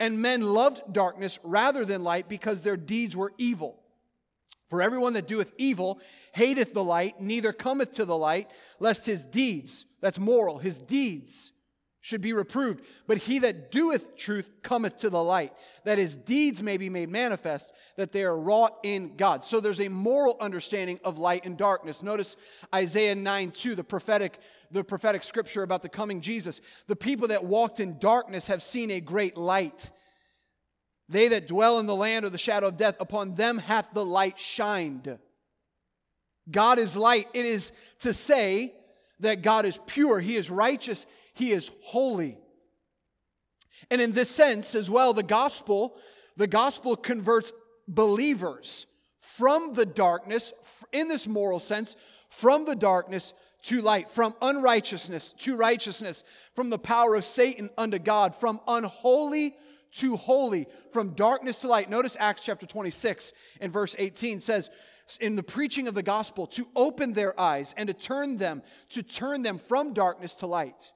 And 0.00 0.22
men 0.22 0.42
loved 0.42 0.92
darkness 0.92 1.38
rather 1.42 1.84
than 1.84 2.04
light 2.04 2.28
because 2.28 2.62
their 2.62 2.76
deeds 2.76 3.14
were 3.14 3.34
evil. 3.36 3.78
For 4.70 4.80
everyone 4.82 5.12
that 5.14 5.28
doeth 5.28 5.52
evil 5.58 6.00
hateth 6.32 6.72
the 6.72 6.84
light, 6.84 7.20
neither 7.20 7.52
cometh 7.52 7.92
to 7.92 8.04
the 8.04 8.16
light, 8.16 8.50
lest 8.80 9.06
his 9.06 9.26
deeds, 9.26 9.84
that's 10.00 10.18
moral, 10.18 10.58
his 10.58 10.78
deeds, 10.78 11.52
should 12.00 12.20
be 12.20 12.32
reproved. 12.32 12.84
But 13.06 13.18
he 13.18 13.40
that 13.40 13.70
doeth 13.70 14.16
truth 14.16 14.50
cometh 14.62 14.98
to 14.98 15.10
the 15.10 15.22
light, 15.22 15.52
that 15.84 15.98
his 15.98 16.16
deeds 16.16 16.62
may 16.62 16.76
be 16.76 16.88
made 16.88 17.10
manifest, 17.10 17.72
that 17.96 18.12
they 18.12 18.24
are 18.24 18.36
wrought 18.36 18.78
in 18.82 19.16
God. 19.16 19.44
So 19.44 19.60
there's 19.60 19.80
a 19.80 19.88
moral 19.88 20.36
understanding 20.40 21.00
of 21.04 21.18
light 21.18 21.44
and 21.44 21.56
darkness. 21.56 22.02
Notice 22.02 22.36
Isaiah 22.74 23.14
9 23.14 23.50
2, 23.50 23.74
the 23.74 23.84
prophetic, 23.84 24.38
the 24.70 24.84
prophetic 24.84 25.24
scripture 25.24 25.62
about 25.62 25.82
the 25.82 25.88
coming 25.88 26.20
Jesus. 26.20 26.60
The 26.86 26.96
people 26.96 27.28
that 27.28 27.44
walked 27.44 27.80
in 27.80 27.98
darkness 27.98 28.46
have 28.46 28.62
seen 28.62 28.90
a 28.90 29.00
great 29.00 29.36
light. 29.36 29.90
They 31.08 31.28
that 31.28 31.48
dwell 31.48 31.78
in 31.78 31.86
the 31.86 31.94
land 31.96 32.26
of 32.26 32.32
the 32.32 32.38
shadow 32.38 32.68
of 32.68 32.76
death, 32.76 32.96
upon 33.00 33.34
them 33.34 33.58
hath 33.58 33.92
the 33.92 34.04
light 34.04 34.38
shined. 34.38 35.18
God 36.50 36.78
is 36.78 36.96
light. 36.96 37.28
It 37.34 37.46
is 37.46 37.72
to 38.00 38.12
say 38.12 38.74
that 39.20 39.42
God 39.42 39.66
is 39.66 39.80
pure, 39.86 40.20
He 40.20 40.36
is 40.36 40.50
righteous, 40.50 41.06
He 41.34 41.50
is 41.50 41.70
holy. 41.82 42.38
And 43.90 44.00
in 44.00 44.12
this 44.12 44.30
sense 44.30 44.74
as 44.74 44.90
well, 44.90 45.12
the 45.12 45.22
gospel, 45.22 45.96
the 46.36 46.46
gospel 46.46 46.96
converts 46.96 47.52
believers 47.86 48.86
from 49.20 49.74
the 49.74 49.86
darkness, 49.86 50.52
in 50.92 51.08
this 51.08 51.26
moral 51.26 51.60
sense, 51.60 51.96
from 52.28 52.64
the 52.64 52.76
darkness 52.76 53.34
to 53.62 53.80
light, 53.80 54.10
from 54.10 54.34
unrighteousness 54.40 55.32
to 55.32 55.56
righteousness, 55.56 56.24
from 56.54 56.70
the 56.70 56.78
power 56.78 57.14
of 57.14 57.24
Satan 57.24 57.70
unto 57.78 57.98
God, 57.98 58.34
from 58.34 58.60
unholy 58.66 59.54
to 59.92 60.16
holy, 60.16 60.66
from 60.92 61.14
darkness 61.14 61.60
to 61.60 61.68
light. 61.68 61.90
Notice 61.90 62.16
Acts 62.18 62.42
chapter 62.42 62.66
26 62.66 63.32
and 63.60 63.72
verse 63.72 63.96
18 63.98 64.40
says, 64.40 64.70
in 65.16 65.36
the 65.36 65.42
preaching 65.42 65.88
of 65.88 65.94
the 65.94 66.02
gospel 66.02 66.46
to 66.48 66.68
open 66.76 67.12
their 67.12 67.38
eyes 67.40 67.74
and 67.76 67.88
to 67.88 67.94
turn 67.94 68.36
them, 68.36 68.62
to 68.90 69.02
turn 69.02 69.42
them 69.42 69.58
from 69.58 69.94
darkness 69.94 70.34
to 70.36 70.46
light 70.46 70.92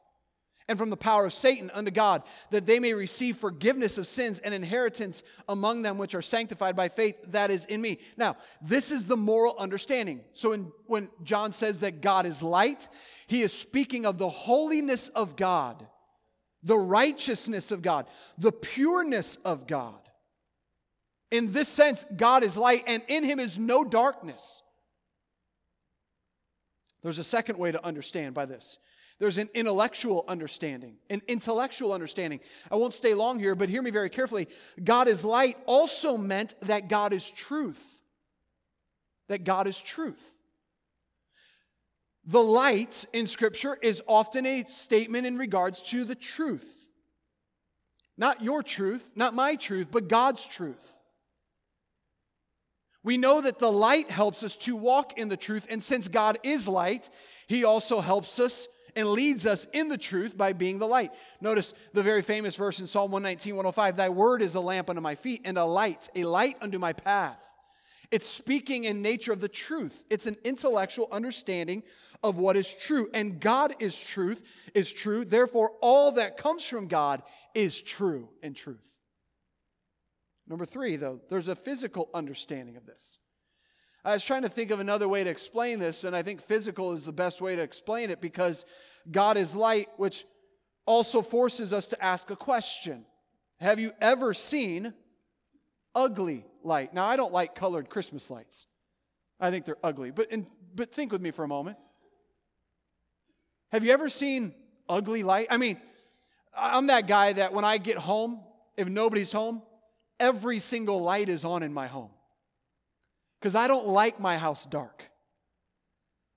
and 0.69 0.79
from 0.79 0.91
the 0.91 0.97
power 0.97 1.27
of 1.27 1.33
Satan 1.33 1.71
unto 1.75 1.91
God, 1.91 2.23
that 2.51 2.67
they 2.67 2.79
may 2.79 2.95
receive 2.95 3.37
forgiveness 3.37 3.99
of 3.99 4.07
sins 4.07 4.39
and 4.39 4.55
inheritance 4.55 5.23
among 5.49 5.83
them 5.83 5.99
which 5.99 6.15
are 6.15 6.23
sanctified 6.23 6.77
by 6.77 6.89
faith 6.89 7.17
that 7.29 7.51
is 7.51 7.65
in 7.67 7.81
me. 7.81 7.99
Now, 8.17 8.37
this 8.61 8.91
is 8.91 9.05
the 9.05 9.17
moral 9.17 9.57
understanding. 9.59 10.23
So 10.33 10.53
in, 10.53 10.73
when 10.87 11.11
John 11.25 11.53
says 11.53 11.81
that 11.81 12.01
God 12.01 12.27
is 12.27 12.43
light, 12.43 12.89
he 13.27 13.43
is 13.43 13.53
speaking 13.53 14.07
of 14.07 14.19
the 14.19 14.29
holiness 14.29 15.09
of 15.09 15.37
God, 15.37 15.87
the 16.63 16.79
righteousness 16.79 17.71
of 17.71 17.83
God, 17.83 18.07
the 18.39 18.53
pureness 18.53 19.37
of 19.37 19.67
God. 19.67 20.02
In 21.33 21.51
this 21.51 21.67
sense, 21.67 22.05
God 22.15 22.43
is 22.43 22.59
light, 22.59 22.85
and 22.87 23.03
in 23.09 23.25
him 23.25 23.41
is 23.41 23.59
no 23.59 23.85
darkness. 23.85 24.63
There's 27.03 27.19
a 27.19 27.25
second 27.25 27.59
way 27.59 27.73
to 27.73 27.85
understand 27.85 28.35
by 28.35 28.45
this. 28.45 28.77
There's 29.19 29.39
an 29.39 29.49
intellectual 29.55 30.27
understanding, 30.29 30.97
an 31.09 31.23
intellectual 31.27 31.95
understanding. 31.95 32.41
I 32.71 32.77
won't 32.77 32.93
stay 32.93 33.15
long 33.15 33.39
here, 33.39 33.55
but 33.55 33.71
hear 33.71 33.81
me 33.81 33.91
very 33.91 34.11
carefully. 34.11 34.47
God 34.83 35.09
is 35.09 35.25
light 35.25 35.57
also 35.65 36.19
meant 36.19 36.55
that 36.63 36.89
God 36.89 37.15
is 37.15 37.31
truth. 37.31 38.03
That 39.29 39.45
God 39.45 39.67
is 39.67 39.81
truth. 39.81 40.37
The 42.27 42.43
light 42.43 43.07
in 43.15 43.27
Scripture 43.27 43.79
is 43.81 44.03
often 44.07 44.45
a 44.45 44.65
statement 44.65 45.27
in 45.27 45.39
regards 45.39 45.89
to 45.91 46.05
the 46.05 46.15
truth. 46.15 46.89
Not 48.19 48.43
your 48.43 48.63
truth, 48.63 49.13
not 49.17 49.35
my 49.35 49.57
truth, 49.57 49.89
but 49.91 50.09
God's 50.09 50.47
truth. 50.47 50.99
We 53.05 53.19
know 53.19 53.41
that 53.41 53.59
the 53.59 53.73
light 53.73 54.11
helps 54.11 54.45
us 54.45 54.57
to 54.59 54.77
walk 54.77 55.19
in 55.19 55.29
the 55.29 55.37
truth, 55.37 55.67
and 55.69 55.83
since 55.83 56.09
God 56.09 56.39
is 56.43 56.69
light, 56.69 57.11
He 57.49 57.65
also 57.65 58.01
helps 58.01 58.39
us 58.39 58.69
and 58.95 59.09
leads 59.09 59.47
us 59.47 59.67
in 59.73 59.89
the 59.89 59.99
truth 59.99 60.37
by 60.37 60.53
being 60.53 60.79
the 60.79 60.87
light. 60.87 61.13
Notice 61.41 61.75
the 61.93 62.03
very 62.03 62.23
famous 62.23 62.57
verse 62.57 62.79
in 62.79 62.87
Psalm 62.87 63.11
119, 63.11 63.57
105 63.57 63.97
Thy 63.97 64.09
word 64.09 64.43
is 64.43 64.55
a 64.55 64.61
lamp 64.61 64.91
unto 64.91 65.01
my 65.01 65.15
feet 65.15 65.43
and 65.45 65.59
a 65.59 65.65
light, 65.65 66.09
a 66.15 66.25
light 66.25 66.57
unto 66.61 66.79
my 66.79 66.93
path. 66.93 67.53
It's 68.11 68.27
speaking 68.27 68.85
in 68.85 69.01
nature 69.01 69.33
of 69.33 69.41
the 69.41 69.49
truth. 69.49 70.05
It's 70.11 70.27
an 70.27 70.37
intellectual 70.45 71.09
understanding 71.11 71.83
of 72.23 72.37
what 72.37 72.59
is 72.59 72.73
true. 72.73 73.09
And 73.15 73.41
God 73.41 73.75
is 73.81 73.99
truth, 73.99 74.43
is 74.75 74.93
true. 74.93 75.25
Therefore, 75.25 75.73
all 75.81 76.13
that 76.13 76.37
comes 76.37 76.63
from 76.63 76.89
God 76.89 77.23
is 77.55 77.81
true 77.81 78.29
and 78.43 78.55
truth. 78.55 78.87
Number 80.47 80.65
three, 80.65 80.97
though, 80.97 81.21
there's 81.31 81.49
a 81.49 81.57
physical 81.57 82.09
understanding 82.13 82.77
of 82.77 82.87
this. 82.87 83.19
I 84.05 84.15
was 84.15 84.25
trying 84.25 84.43
to 84.43 84.49
think 84.49 84.73
of 84.73 84.81
another 84.81 85.09
way 85.09 85.23
to 85.23 85.31
explain 85.31 85.79
this, 85.79 86.03
and 86.03 86.17
I 86.17 86.23
think 86.23 86.43
physical 86.43 86.93
is 86.93 87.05
the 87.05 87.13
best 87.13 87.41
way 87.41 87.55
to 87.55 87.63
explain 87.63 88.11
it 88.11 88.21
because 88.21 88.65
God 89.11 89.37
is 89.37 89.55
light, 89.55 89.89
which 89.97 90.25
also 90.87 91.23
forces 91.23 91.73
us 91.73 91.89
to 91.89 92.05
ask 92.05 92.31
a 92.31 92.37
question 92.37 93.05
Have 93.61 93.79
you 93.79 93.93
ever 94.01 94.35
seen 94.35 94.93
ugly 95.95 96.45
light? 96.65 96.93
Now, 96.93 97.07
I 97.07 97.15
don't 97.15 97.33
like 97.33 97.55
colored 97.55 97.89
Christmas 97.89 98.29
lights, 98.29 98.67
I 99.39 99.51
think 99.51 99.65
they're 99.65 99.77
ugly, 99.85 100.11
but, 100.11 100.33
in, 100.33 100.49
but 100.75 100.93
think 100.93 101.13
with 101.13 101.21
me 101.21 101.31
for 101.31 101.45
a 101.45 101.49
moment. 101.49 101.77
Have 103.71 103.85
you 103.85 103.93
ever 103.93 104.09
seen 104.09 104.53
ugly 104.89 105.23
light? 105.23 105.47
I 105.49 105.57
mean, 105.57 105.81
I'm 106.55 106.89
that 106.89 107.07
guy 107.07 107.33
that 107.35 107.53
when 107.53 107.65
I 107.65 107.79
get 107.79 107.97
home, 107.97 108.43
if 108.77 108.89
nobody's 108.89 109.33
home, 109.33 109.63
every 110.23 110.61
single 110.61 111.03
light 111.03 111.29
is 111.29 111.45
on 111.45 111.63
in 111.63 111.75
my 111.75 111.89
home 111.89 112.13
because 113.41 113.57
I 113.57 113.67
don't 113.67 113.89
like 113.89 114.21
my 114.21 114.39
house 114.39 114.65
dark. 114.65 115.11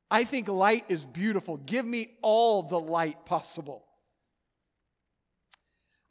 I 0.10 0.24
think 0.24 0.48
light 0.48 0.86
is 0.90 1.06
beautiful. 1.06 1.58
Give 1.58 1.86
me 1.86 2.10
all 2.22 2.64
the 2.64 2.80
light 2.80 3.26
possible. 3.26 3.86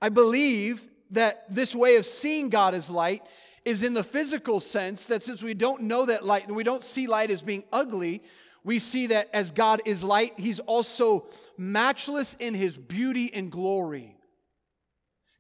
I 0.01 0.09
believe 0.09 0.89
that 1.11 1.45
this 1.53 1.75
way 1.75 1.97
of 1.97 2.07
seeing 2.07 2.49
God 2.49 2.75
as 2.75 2.89
light 2.89 3.23
is 3.65 3.83
in 3.83 3.95
the 3.95 4.05
physical 4.05 4.61
sense 4.61 5.07
that 5.07 5.23
since 5.23 5.43
we 5.43 5.55
don't 5.55 5.83
know 5.83 6.07
that 6.07 6.25
light 6.25 6.47
and 6.47 6.55
we 6.55 6.63
don't 6.63 6.83
see 6.83 7.07
light 7.07 7.31
as 7.31 7.43
being 7.43 7.65
ugly, 7.73 8.23
we 8.63 8.79
see 8.79 9.09
that 9.09 9.31
as 9.33 9.51
God 9.51 9.81
is 9.85 10.05
light, 10.05 10.35
he's 10.37 10.61
also 10.61 11.27
matchless 11.57 12.35
in 12.35 12.55
his 12.55 12.77
beauty 12.77 13.33
and 13.33 13.51
glory. 13.51 14.17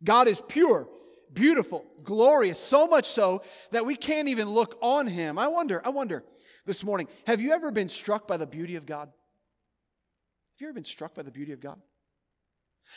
God 0.02 0.26
is 0.26 0.40
pure, 0.40 0.88
beautiful, 1.34 1.84
glorious, 2.02 2.58
so 2.58 2.86
much 2.86 3.06
so 3.06 3.42
that 3.72 3.84
we 3.84 3.96
can't 3.96 4.28
even 4.28 4.50
look 4.50 4.78
on 4.80 5.06
him. 5.06 5.38
I 5.38 5.48
wonder, 5.48 5.82
I 5.84 5.90
wonder 5.90 6.24
this 6.64 6.84
morning, 6.84 7.08
have 7.26 7.40
you 7.40 7.52
ever 7.52 7.70
been 7.70 7.88
struck 7.88 8.26
by 8.26 8.36
the 8.36 8.46
beauty 8.46 8.76
of 8.76 8.86
God? 8.86 9.08
Have 9.08 10.60
you 10.60 10.68
ever 10.68 10.74
been 10.74 10.84
struck 10.84 11.14
by 11.14 11.22
the 11.22 11.30
beauty 11.30 11.52
of 11.52 11.60
God? 11.60 11.80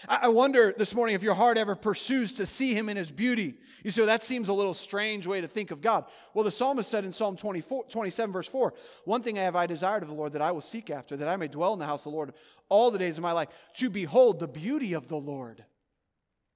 I 0.08 0.27
wonder 0.27 0.74
this 0.77 0.94
morning 0.94 1.15
if 1.15 1.24
your 1.24 1.34
heart 1.34 1.58
ever 1.58 1.75
pursues 1.75 2.34
to 2.34 2.46
see 2.46 2.74
him 2.74 2.89
in 2.89 2.98
his 2.98 3.10
beauty. 3.10 3.56
You 3.84 3.89
say, 3.89 4.01
well, 4.01 4.08
that 4.08 4.22
seems 4.22 4.50
a 4.50 4.53
little 4.53 4.74
strange 4.74 5.25
way 5.25 5.41
to 5.41 5.48
think 5.48 5.72
of 5.72 5.82
God. 5.82 6.06
Well, 6.34 6.44
the 6.44 6.51
psalmist 6.51 6.89
said 6.89 7.03
in 7.03 7.12
Psalm 7.12 7.36
24, 7.36 7.86
27, 7.86 8.32
verse 8.32 8.48
4, 8.48 8.74
One 9.06 9.24
thing 9.24 9.39
I 9.39 9.44
have 9.44 9.56
I 9.56 9.65
desired 9.65 10.03
of 10.03 10.10
the 10.10 10.15
Lord 10.15 10.34
that 10.34 10.41
I 10.41 10.51
will 10.51 10.62
seek 10.62 10.89
after, 10.89 11.15
that 11.17 11.27
I 11.27 11.38
may 11.38 11.48
dwell 11.48 11.74
in 11.74 11.79
the 11.79 11.86
house 11.86 12.06
of 12.06 12.12
the 12.12 12.15
Lord 12.17 12.34
all 12.70 12.91
the 12.91 13.00
days 13.00 13.17
of 13.17 13.24
my 13.24 13.32
life, 13.32 13.48
to 13.75 13.89
behold 13.89 14.39
the 14.39 14.48
beauty 14.48 14.94
of 14.94 15.08
the 15.08 15.17
Lord 15.17 15.63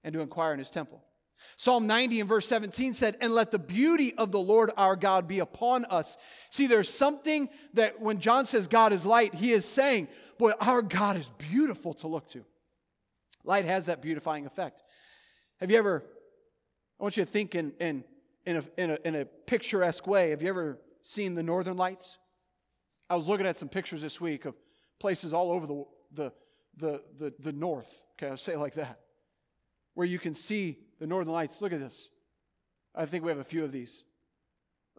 and 0.04 0.14
to 0.14 0.22
inquire 0.22 0.54
in 0.54 0.60
his 0.60 0.70
temple. 0.70 1.04
Psalm 1.58 1.88
90 1.88 2.22
and 2.22 2.30
verse 2.30 2.48
17 2.48 2.94
said, 2.94 3.18
And 3.22 3.34
let 3.34 3.52
the 3.52 3.60
beauty 3.60 4.14
of 4.16 4.32
the 4.32 4.40
Lord 4.40 4.72
our 4.78 4.96
God 4.96 5.28
be 5.28 5.40
upon 5.40 5.86
us. 5.86 6.18
See, 6.50 6.68
there's 6.68 6.90
something 6.90 7.50
that 7.74 8.02
when 8.02 8.20
John 8.20 8.46
says 8.46 8.68
God 8.68 8.94
is 8.94 9.06
light, 9.06 9.34
he 9.34 9.52
is 9.52 9.66
saying, 9.66 10.08
Boy, 10.38 10.52
our 10.60 10.82
God 10.82 11.18
is 11.18 11.30
beautiful 11.38 11.94
to 11.96 12.08
look 12.08 12.28
to. 12.30 12.44
Light 13.44 13.66
has 13.66 13.88
that 13.88 14.02
beautifying 14.02 14.46
effect. 14.46 14.82
Have 15.60 15.70
you 15.70 15.78
ever, 15.78 16.04
I 17.00 17.04
want 17.04 17.18
you 17.18 17.24
to 17.24 17.30
think 17.30 17.56
in, 17.56 17.74
in, 17.80 18.04
in, 18.46 18.58
a, 18.58 18.64
in, 18.78 18.92
a, 18.92 18.98
in 19.06 19.16
a 19.16 19.26
picturesque 19.26 20.08
way. 20.08 20.32
Have 20.32 20.42
you 20.42 20.50
ever 20.50 20.80
seen 21.04 21.36
the 21.36 21.44
northern 21.44 21.78
lights? 21.78 22.18
I 23.10 23.16
was 23.16 23.28
looking 23.28 23.46
at 23.46 23.58
some 23.58 23.70
pictures 23.70 24.02
this 24.02 24.22
week 24.22 24.46
of 24.46 24.56
places 25.00 25.34
all 25.34 25.52
over 25.52 25.68
the, 25.68 25.86
the, 26.14 26.34
the, 26.78 27.04
the, 27.18 27.34
the 27.40 27.52
north. 27.52 28.02
Okay, 28.14 28.30
I'll 28.30 28.38
say 28.38 28.54
it 28.54 28.60
like 28.60 28.74
that. 28.76 29.00
Where 29.94 30.08
you 30.08 30.20
can 30.20 30.34
see 30.34 30.78
the 31.02 31.08
northern 31.08 31.34
lights. 31.34 31.62
Look 31.62 31.74
at 31.74 31.80
this. 31.80 32.10
I 32.94 33.08
think 33.08 33.26
we 33.26 33.32
have 33.32 33.40
a 33.40 33.44
few 33.44 33.64
of 33.64 33.72
these. 33.72 34.06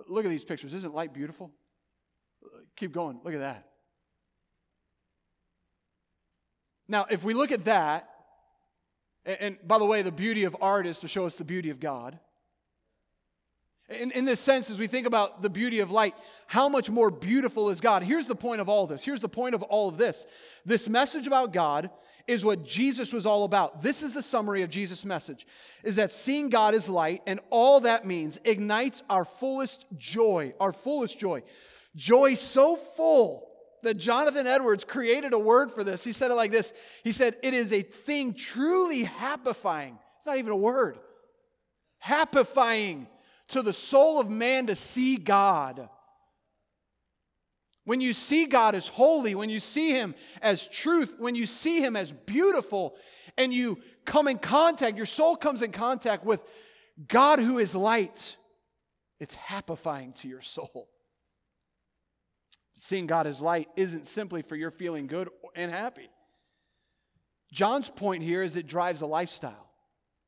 Look 0.09 0.25
at 0.25 0.31
these 0.31 0.45
pictures. 0.45 0.75
Isn't 0.75 0.95
light 0.95 1.15
beautiful? 1.15 1.53
Keep 2.75 2.93
going. 2.93 3.21
Look 3.23 3.35
at 3.35 3.41
that. 3.41 3.69
Now, 6.89 7.07
if 7.09 7.23
we 7.23 7.35
look 7.35 7.53
at 7.53 7.67
that 7.67 8.09
and, 9.25 9.57
by 9.65 9.79
the 9.79 9.85
way, 9.85 10.03
the 10.03 10.11
beauty 10.11 10.43
of 10.43 10.57
art 10.61 10.87
is 10.87 10.99
to 10.99 11.09
show 11.09 11.25
us 11.25 11.37
the 11.37 11.45
beauty 11.45 11.71
of 11.71 11.79
God. 11.79 12.19
In, 13.93 14.11
in 14.13 14.25
this 14.25 14.41
sense, 14.41 14.71
as 14.71 14.79
we 14.79 14.87
think 14.87 15.07
about 15.07 15.43
the 15.43 15.51
beauty 15.51 15.81
of 15.81 15.91
light, 15.91 16.15
how 16.47 16.69
much 16.69 16.91
more 16.91 17.11
beautiful 17.11 17.71
is 17.71 17.81
God? 17.81 18.03
Here's 18.03 18.27
the 18.27 18.35
point 18.35 18.61
of 18.61 18.69
all 18.69 18.87
this. 18.87 19.05
Here's 19.05 19.21
the 19.21 19.29
point 19.29 19.55
of 19.55 19.63
all 19.63 19.89
of 19.89 19.99
this. 19.99 20.27
This 20.65 20.89
message 20.89 21.27
about 21.27 21.53
God 21.53 21.91
is 22.27 22.45
what 22.45 22.65
Jesus 22.65 23.13
was 23.13 23.27
all 23.27 23.45
about. 23.45 23.83
This 23.83 24.03
is 24.03 24.15
the 24.15 24.23
summary 24.23 24.63
of 24.63 24.71
Jesus' 24.71 25.05
message 25.05 25.47
is 25.83 25.97
that 25.97 26.13
seeing 26.13 26.49
God 26.49 26.75
as 26.75 26.89
light 26.89 27.23
and 27.27 27.41
all 27.51 27.81
that 27.81 28.07
means 28.07 28.39
ignites 28.45 29.03
our 29.11 29.25
fullest 29.25 29.87
joy, 29.99 30.55
our 30.61 30.73
fullest 30.73 31.19
joy. 31.19 31.43
Joy 31.97 32.35
so 32.35 32.77
full 32.77 33.49
that 33.83 33.95
Jonathan 33.95 34.47
Edwards 34.47 34.85
created 34.85 35.33
a 35.33 35.39
word 35.39 35.71
for 35.73 35.85
this. 35.85 36.05
He 36.05 36.13
said 36.13 36.31
it 36.31 36.35
like 36.35 36.53
this 36.53 36.73
He 37.05 37.13
said, 37.13 37.37
It 37.43 37.55
is 37.55 37.73
a 37.73 37.83
thing 37.83 38.35
truly 38.35 39.05
happifying. 39.05 39.99
It's 40.19 40.27
not 40.27 40.39
even 40.39 40.53
a 40.53 40.57
word. 40.57 40.99
Happifying 42.05 43.07
to 43.53 43.63
the 43.63 43.73
soul 43.73 44.21
of 44.21 44.29
man 44.29 44.67
to 44.67 44.75
see 44.75 45.17
God. 45.17 45.89
When 47.85 48.01
you 48.01 48.13
see 48.13 48.47
God 48.47 48.75
as 48.75 48.89
holy, 48.89 49.35
when 49.35 49.51
you 49.51 49.59
see 49.59 49.91
Him 49.91 50.15
as 50.41 50.69
truth, 50.69 51.17
when 51.19 51.35
you 51.35 51.47
see 51.47 51.81
Him 51.81 51.97
as 51.97 52.13
beautiful, 52.13 52.97
and 53.37 53.53
you 53.53 53.81
come 54.05 54.29
in 54.29 54.39
contact, 54.39 54.97
your 54.97 55.07
soul 55.07 55.37
comes 55.37 55.63
in 55.63 55.73
contact 55.73 56.25
with 56.25 56.43
God 57.09 57.39
who 57.41 57.59
is 57.59 57.75
light, 57.75 58.37
it's 59.19 59.35
happifying 59.35 60.15
to 60.17 60.29
your 60.29 60.41
soul. 60.41 60.89
Seeing 62.75 63.07
God 63.07 63.27
as 63.27 63.41
light 63.41 63.69
isn't 63.77 64.07
simply 64.07 64.43
for 64.43 64.57
your 64.57 64.71
feeling 64.71 65.07
good 65.07 65.29
and 65.55 65.71
happy. 65.71 66.09
John's 67.53 67.91
point 67.91 68.23
here 68.23 68.43
is 68.43 68.57
it 68.57 68.67
drives 68.67 69.03
a 69.03 69.07
lifestyle. 69.07 69.71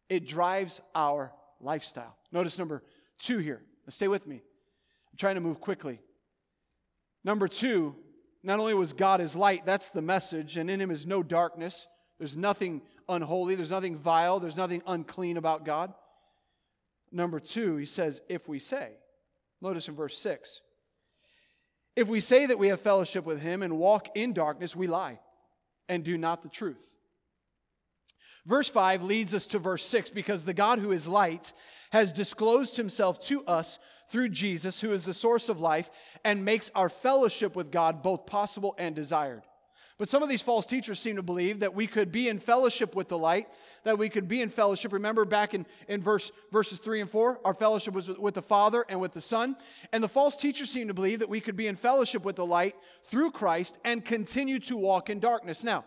It 0.08 0.26
drives 0.26 0.80
our 0.94 1.32
lifestyle. 1.60 2.16
Notice 2.30 2.58
number 2.58 2.82
two 3.24 3.38
here. 3.38 3.62
stay 3.88 4.08
with 4.08 4.26
me. 4.26 4.36
I'm 4.36 5.16
trying 5.18 5.34
to 5.34 5.40
move 5.40 5.60
quickly. 5.60 6.00
Number 7.24 7.48
two, 7.48 7.96
not 8.42 8.60
only 8.60 8.74
was 8.74 8.92
God 8.92 9.20
as 9.20 9.34
light, 9.34 9.64
that's 9.64 9.88
the 9.88 10.02
message, 10.02 10.58
and 10.58 10.68
in 10.68 10.80
him 10.80 10.90
is 10.90 11.06
no 11.06 11.22
darkness. 11.22 11.86
There's 12.18 12.36
nothing 12.36 12.82
unholy, 13.08 13.54
there's 13.54 13.70
nothing 13.70 13.96
vile, 13.96 14.38
there's 14.38 14.56
nothing 14.56 14.82
unclean 14.86 15.38
about 15.38 15.64
God. 15.64 15.92
Number 17.10 17.40
two, 17.40 17.76
he 17.76 17.86
says, 17.86 18.20
if 18.28 18.48
we 18.48 18.58
say, 18.58 18.92
notice 19.62 19.88
in 19.88 19.94
verse 19.94 20.18
6, 20.18 20.60
if 21.96 22.08
we 22.08 22.20
say 22.20 22.46
that 22.46 22.58
we 22.58 22.68
have 22.68 22.80
fellowship 22.80 23.24
with 23.24 23.40
him 23.40 23.62
and 23.62 23.78
walk 23.78 24.08
in 24.14 24.32
darkness, 24.32 24.76
we 24.76 24.86
lie 24.86 25.20
and 25.88 26.04
do 26.04 26.18
not 26.18 26.42
the 26.42 26.48
truth. 26.48 26.94
Verse 28.46 28.68
5 28.68 29.04
leads 29.04 29.34
us 29.34 29.46
to 29.48 29.58
verse 29.58 29.84
6 29.86 30.10
because 30.10 30.44
the 30.44 30.52
God 30.52 30.78
who 30.78 30.92
is 30.92 31.08
light 31.08 31.52
has 31.92 32.12
disclosed 32.12 32.76
himself 32.76 33.18
to 33.26 33.44
us 33.46 33.78
through 34.08 34.28
Jesus, 34.28 34.80
who 34.80 34.92
is 34.92 35.06
the 35.06 35.14
source 35.14 35.48
of 35.48 35.60
life, 35.60 35.90
and 36.24 36.44
makes 36.44 36.70
our 36.74 36.90
fellowship 36.90 37.56
with 37.56 37.70
God 37.70 38.02
both 38.02 38.26
possible 38.26 38.74
and 38.78 38.94
desired. 38.94 39.42
But 39.96 40.08
some 40.08 40.24
of 40.24 40.28
these 40.28 40.42
false 40.42 40.66
teachers 40.66 40.98
seem 40.98 41.16
to 41.16 41.22
believe 41.22 41.60
that 41.60 41.74
we 41.74 41.86
could 41.86 42.10
be 42.10 42.28
in 42.28 42.40
fellowship 42.40 42.96
with 42.96 43.08
the 43.08 43.16
light, 43.16 43.46
that 43.84 43.96
we 43.96 44.08
could 44.08 44.26
be 44.26 44.42
in 44.42 44.48
fellowship. 44.48 44.92
Remember 44.92 45.24
back 45.24 45.54
in, 45.54 45.66
in 45.86 46.02
verse, 46.02 46.32
verses 46.50 46.80
3 46.80 47.02
and 47.02 47.10
4, 47.10 47.40
our 47.44 47.54
fellowship 47.54 47.94
was 47.94 48.08
with 48.08 48.34
the 48.34 48.42
Father 48.42 48.84
and 48.88 49.00
with 49.00 49.12
the 49.12 49.20
Son. 49.20 49.56
And 49.92 50.02
the 50.02 50.08
false 50.08 50.36
teachers 50.36 50.68
seem 50.68 50.88
to 50.88 50.94
believe 50.94 51.20
that 51.20 51.28
we 51.28 51.40
could 51.40 51.56
be 51.56 51.68
in 51.68 51.76
fellowship 51.76 52.24
with 52.24 52.34
the 52.34 52.44
light 52.44 52.74
through 53.04 53.30
Christ 53.30 53.78
and 53.84 54.04
continue 54.04 54.58
to 54.60 54.76
walk 54.76 55.10
in 55.10 55.20
darkness. 55.20 55.62
Now, 55.62 55.84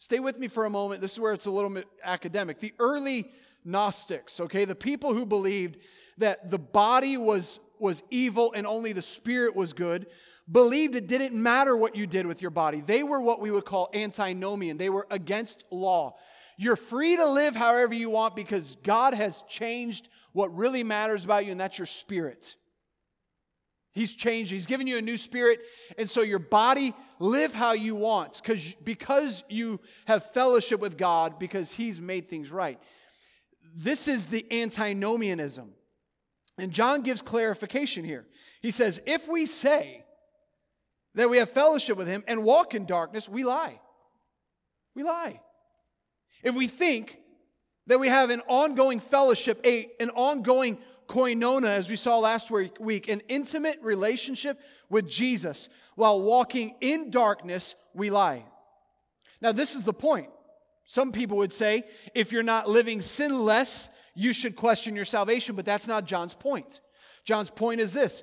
stay 0.00 0.18
with 0.18 0.38
me 0.38 0.48
for 0.48 0.64
a 0.64 0.70
moment. 0.70 1.00
This 1.00 1.12
is 1.12 1.20
where 1.20 1.32
it's 1.32 1.46
a 1.46 1.50
little 1.50 1.70
bit 1.70 1.86
academic. 2.02 2.58
The 2.58 2.74
early 2.80 3.30
Gnostics, 3.64 4.40
okay, 4.40 4.64
the 4.64 4.74
people 4.74 5.12
who 5.12 5.26
believed 5.26 5.76
that 6.18 6.50
the 6.50 6.58
body 6.58 7.18
was, 7.18 7.60
was 7.78 8.02
evil 8.10 8.52
and 8.54 8.66
only 8.66 8.92
the 8.92 9.02
spirit 9.02 9.54
was 9.54 9.74
good, 9.74 10.06
believed 10.50 10.94
it 10.94 11.06
didn't 11.06 11.34
matter 11.34 11.76
what 11.76 11.94
you 11.94 12.06
did 12.06 12.26
with 12.26 12.40
your 12.40 12.50
body. 12.50 12.80
They 12.80 13.02
were 13.02 13.20
what 13.20 13.38
we 13.38 13.50
would 13.50 13.66
call 13.66 13.90
antinomian, 13.92 14.78
they 14.78 14.90
were 14.90 15.06
against 15.10 15.64
law. 15.70 16.16
You're 16.56 16.76
free 16.76 17.16
to 17.16 17.26
live 17.26 17.54
however 17.54 17.94
you 17.94 18.10
want 18.10 18.36
because 18.36 18.76
God 18.82 19.14
has 19.14 19.42
changed 19.42 20.08
what 20.32 20.54
really 20.54 20.84
matters 20.84 21.24
about 21.24 21.44
you, 21.44 21.52
and 21.52 21.60
that's 21.60 21.78
your 21.78 21.86
spirit. 21.86 22.54
He's 23.92 24.14
changed. 24.14 24.52
He's 24.52 24.66
given 24.66 24.86
you 24.86 24.98
a 24.98 25.02
new 25.02 25.16
spirit. 25.16 25.60
And 25.98 26.08
so 26.08 26.22
your 26.22 26.38
body, 26.38 26.94
live 27.18 27.52
how 27.52 27.72
you 27.72 27.94
want 27.94 28.40
because, 28.42 28.74
because 28.84 29.44
you 29.48 29.80
have 30.06 30.30
fellowship 30.30 30.80
with 30.80 30.96
God, 30.96 31.38
because 31.38 31.72
He's 31.72 32.00
made 32.00 32.28
things 32.28 32.50
right. 32.50 32.78
This 33.74 34.08
is 34.08 34.26
the 34.26 34.46
antinomianism. 34.50 35.72
And 36.58 36.72
John 36.72 37.02
gives 37.02 37.22
clarification 37.22 38.04
here. 38.04 38.26
He 38.60 38.70
says, 38.70 39.00
if 39.06 39.28
we 39.28 39.46
say 39.46 40.04
that 41.14 41.30
we 41.30 41.38
have 41.38 41.50
fellowship 41.50 41.96
with 41.96 42.06
him 42.06 42.22
and 42.28 42.44
walk 42.44 42.74
in 42.74 42.84
darkness, 42.84 43.28
we 43.28 43.44
lie. 43.44 43.80
We 44.94 45.02
lie. 45.02 45.40
If 46.42 46.54
we 46.54 46.66
think 46.66 47.18
that 47.86 47.98
we 47.98 48.08
have 48.08 48.30
an 48.30 48.42
ongoing 48.46 49.00
fellowship, 49.00 49.60
a, 49.64 49.90
an 49.98 50.10
ongoing 50.10 50.78
koinonia, 51.10 51.68
as 51.68 51.90
we 51.90 51.96
saw 51.96 52.18
last 52.18 52.50
week, 52.50 53.08
an 53.08 53.20
intimate 53.28 53.78
relationship 53.82 54.60
with 54.88 55.10
Jesus 55.10 55.68
while 55.96 56.22
walking 56.22 56.76
in 56.80 57.10
darkness, 57.10 57.74
we 57.92 58.10
lie. 58.10 58.44
Now, 59.42 59.50
this 59.50 59.74
is 59.74 59.82
the 59.82 59.92
point. 59.92 60.28
Some 60.84 61.10
people 61.10 61.38
would 61.38 61.52
say 61.52 61.82
if 62.14 62.30
you're 62.30 62.44
not 62.44 62.68
living 62.68 63.00
sinless, 63.00 63.90
you 64.14 64.32
should 64.32 64.54
question 64.54 64.94
your 64.94 65.04
salvation, 65.04 65.56
but 65.56 65.64
that's 65.64 65.88
not 65.88 66.04
John's 66.04 66.34
point. 66.34 66.80
John's 67.24 67.50
point 67.50 67.80
is 67.80 67.92
this 67.92 68.22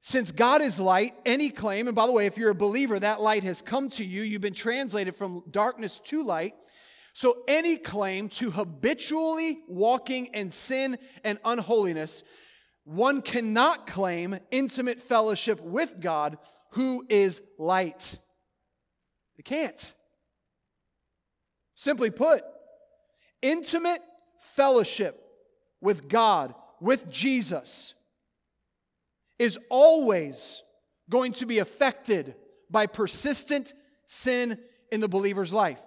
since 0.00 0.30
God 0.30 0.62
is 0.62 0.78
light, 0.78 1.14
any 1.24 1.50
claim, 1.50 1.88
and 1.88 1.96
by 1.96 2.06
the 2.06 2.12
way, 2.12 2.26
if 2.26 2.38
you're 2.38 2.50
a 2.50 2.54
believer, 2.54 3.00
that 3.00 3.20
light 3.20 3.42
has 3.42 3.60
come 3.60 3.88
to 3.90 4.04
you, 4.04 4.22
you've 4.22 4.40
been 4.40 4.54
translated 4.54 5.16
from 5.16 5.42
darkness 5.50 5.98
to 6.04 6.22
light. 6.22 6.54
So 7.16 7.44
any 7.48 7.78
claim 7.78 8.28
to 8.28 8.50
habitually 8.50 9.60
walking 9.68 10.26
in 10.34 10.50
sin 10.50 10.98
and 11.24 11.38
unholiness, 11.46 12.22
one 12.84 13.22
cannot 13.22 13.86
claim 13.86 14.38
intimate 14.50 15.00
fellowship 15.00 15.58
with 15.62 15.98
God 15.98 16.36
who 16.72 17.06
is 17.08 17.40
light. 17.58 18.16
They 19.38 19.42
can't. 19.44 19.94
Simply 21.74 22.10
put, 22.10 22.44
intimate 23.40 24.02
fellowship 24.38 25.18
with 25.80 26.10
God, 26.10 26.54
with 26.82 27.10
Jesus 27.10 27.94
is 29.38 29.58
always 29.70 30.62
going 31.08 31.32
to 31.32 31.46
be 31.46 31.60
affected 31.60 32.34
by 32.70 32.84
persistent 32.86 33.72
sin 34.06 34.58
in 34.92 35.00
the 35.00 35.08
believer's 35.08 35.54
life. 35.54 35.80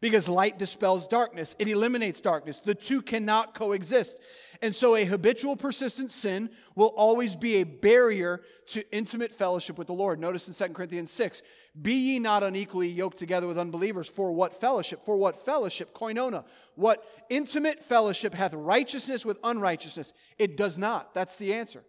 Because 0.00 0.28
light 0.28 0.58
dispels 0.58 1.08
darkness, 1.08 1.56
it 1.58 1.66
eliminates 1.66 2.20
darkness. 2.20 2.60
The 2.60 2.74
two 2.74 3.02
cannot 3.02 3.54
coexist. 3.54 4.16
And 4.62 4.72
so, 4.72 4.94
a 4.94 5.04
habitual, 5.04 5.56
persistent 5.56 6.12
sin 6.12 6.50
will 6.76 6.94
always 6.96 7.34
be 7.34 7.56
a 7.56 7.64
barrier 7.64 8.40
to 8.66 8.88
intimate 8.92 9.32
fellowship 9.32 9.76
with 9.76 9.88
the 9.88 9.94
Lord. 9.94 10.20
Notice 10.20 10.46
in 10.48 10.68
2 10.68 10.72
Corinthians 10.72 11.10
6 11.10 11.42
Be 11.80 11.94
ye 11.94 12.18
not 12.20 12.44
unequally 12.44 12.88
yoked 12.88 13.18
together 13.18 13.48
with 13.48 13.58
unbelievers. 13.58 14.08
For 14.08 14.30
what 14.30 14.52
fellowship? 14.52 15.04
For 15.04 15.16
what 15.16 15.44
fellowship? 15.44 15.92
Koinonia. 15.94 16.44
What 16.76 17.04
intimate 17.28 17.82
fellowship 17.82 18.34
hath 18.34 18.54
righteousness 18.54 19.26
with 19.26 19.38
unrighteousness? 19.42 20.12
It 20.38 20.56
does 20.56 20.78
not. 20.78 21.12
That's 21.12 21.36
the 21.38 21.54
answer. 21.54 21.82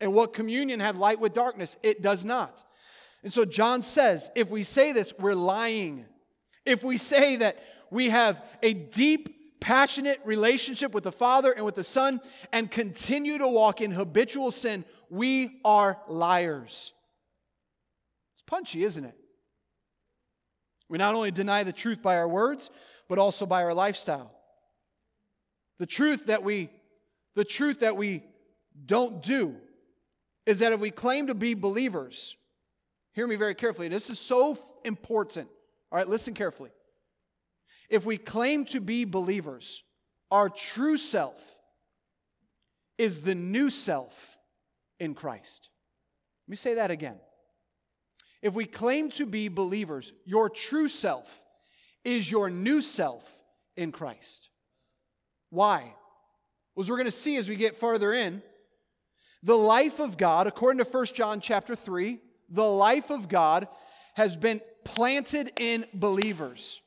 And 0.00 0.14
what 0.14 0.32
communion 0.32 0.80
hath 0.80 0.96
light 0.96 1.20
with 1.20 1.34
darkness? 1.34 1.76
It 1.82 2.00
does 2.00 2.24
not. 2.24 2.64
And 3.22 3.30
so, 3.30 3.44
John 3.44 3.82
says 3.82 4.30
if 4.34 4.48
we 4.48 4.62
say 4.62 4.92
this, 4.92 5.12
we're 5.18 5.34
lying. 5.34 6.06
If 6.68 6.84
we 6.84 6.98
say 6.98 7.36
that 7.36 7.56
we 7.90 8.10
have 8.10 8.44
a 8.62 8.74
deep, 8.74 9.58
passionate 9.58 10.20
relationship 10.26 10.92
with 10.92 11.04
the 11.04 11.12
Father 11.12 11.50
and 11.50 11.64
with 11.64 11.76
the 11.76 11.82
Son 11.82 12.20
and 12.52 12.70
continue 12.70 13.38
to 13.38 13.48
walk 13.48 13.80
in 13.80 13.90
habitual 13.90 14.50
sin, 14.50 14.84
we 15.08 15.60
are 15.64 15.98
liars. 16.08 16.92
It's 18.34 18.42
punchy, 18.42 18.84
isn't 18.84 19.04
it? 19.04 19.16
We 20.90 20.98
not 20.98 21.14
only 21.14 21.30
deny 21.30 21.64
the 21.64 21.72
truth 21.72 22.02
by 22.02 22.16
our 22.18 22.28
words, 22.28 22.70
but 23.08 23.18
also 23.18 23.46
by 23.46 23.62
our 23.62 23.72
lifestyle. 23.72 24.30
The 25.78 25.86
truth 25.86 26.26
that 26.26 26.42
we 26.42 26.68
the 27.34 27.44
truth 27.44 27.80
that 27.80 27.96
we 27.96 28.24
don't 28.84 29.22
do 29.22 29.54
is 30.44 30.58
that 30.58 30.72
if 30.72 30.80
we 30.80 30.90
claim 30.90 31.28
to 31.28 31.34
be 31.34 31.54
believers, 31.54 32.36
hear 33.12 33.26
me 33.26 33.36
very 33.36 33.54
carefully. 33.54 33.88
This 33.88 34.10
is 34.10 34.18
so 34.18 34.58
important. 34.84 35.48
All 35.90 35.98
right, 35.98 36.08
listen 36.08 36.34
carefully. 36.34 36.70
If 37.88 38.04
we 38.04 38.18
claim 38.18 38.64
to 38.66 38.80
be 38.80 39.04
believers, 39.04 39.82
our 40.30 40.48
true 40.48 40.96
self 40.96 41.56
is 42.98 43.22
the 43.22 43.34
new 43.34 43.70
self 43.70 44.36
in 45.00 45.14
Christ. 45.14 45.70
Let 46.46 46.50
me 46.50 46.56
say 46.56 46.74
that 46.74 46.90
again. 46.90 47.16
If 48.42 48.54
we 48.54 48.66
claim 48.66 49.10
to 49.10 49.26
be 49.26 49.48
believers, 49.48 50.12
your 50.24 50.50
true 50.50 50.88
self 50.88 51.44
is 52.04 52.30
your 52.30 52.50
new 52.50 52.80
self 52.80 53.42
in 53.76 53.92
Christ. 53.92 54.50
Why? 55.50 55.94
As 56.78 56.88
we're 56.90 56.96
going 56.96 57.06
to 57.06 57.10
see 57.10 57.36
as 57.36 57.48
we 57.48 57.56
get 57.56 57.76
farther 57.76 58.12
in, 58.12 58.42
the 59.42 59.56
life 59.56 60.00
of 60.00 60.16
God, 60.16 60.46
according 60.46 60.84
to 60.84 60.90
1 60.90 61.06
John 61.06 61.40
chapter 61.40 61.74
3, 61.74 62.18
the 62.48 62.68
life 62.68 63.10
of 63.10 63.28
God 63.28 63.68
has 64.14 64.36
been 64.36 64.60
planted 64.88 65.52
in 65.58 65.84
believers. 65.92 66.80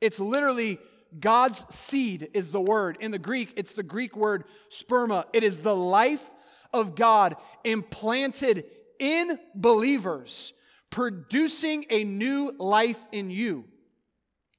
It's 0.00 0.18
literally 0.18 0.78
God's 1.20 1.66
seed, 1.74 2.30
is 2.32 2.50
the 2.50 2.60
word. 2.60 2.96
In 3.00 3.10
the 3.10 3.18
Greek, 3.18 3.52
it's 3.56 3.74
the 3.74 3.82
Greek 3.82 4.16
word 4.16 4.44
sperma. 4.70 5.26
It 5.34 5.42
is 5.42 5.58
the 5.58 5.76
life 5.76 6.30
of 6.72 6.94
God 6.96 7.36
implanted 7.62 8.64
in 8.98 9.38
believers, 9.54 10.54
producing 10.88 11.84
a 11.90 12.04
new 12.04 12.54
life 12.58 13.04
in 13.12 13.30
you. 13.30 13.66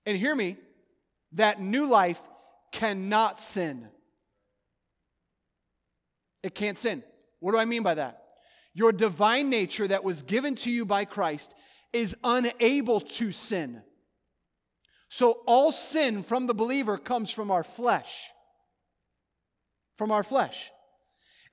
And 0.06 0.16
hear 0.16 0.36
me, 0.36 0.58
that 1.34 1.60
new 1.60 1.90
life 1.90 2.22
cannot 2.72 3.40
sin. 3.40 3.88
It 6.44 6.54
can't 6.54 6.78
sin. 6.78 7.02
What 7.40 7.54
do 7.54 7.58
I 7.58 7.66
mean 7.66 7.82
by 7.82 7.96
that? 7.96 8.22
Your 8.76 8.92
divine 8.92 9.50
nature 9.50 9.88
that 9.88 10.04
was 10.04 10.22
given 10.22 10.54
to 10.58 10.72
you 10.72 10.86
by 10.86 11.06
Christ 11.06 11.56
is 11.94 12.16
unable 12.24 13.02
to 13.02 13.32
sin. 13.32 13.82
So 15.10 15.44
all 15.46 15.72
sin 15.72 16.24
from 16.24 16.48
the 16.48 16.54
believer 16.54 16.98
comes 16.98 17.32
from 17.32 17.52
our 17.52 17.64
flesh. 17.64 18.26
From 19.98 20.12
our 20.12 20.24
flesh. 20.24 20.72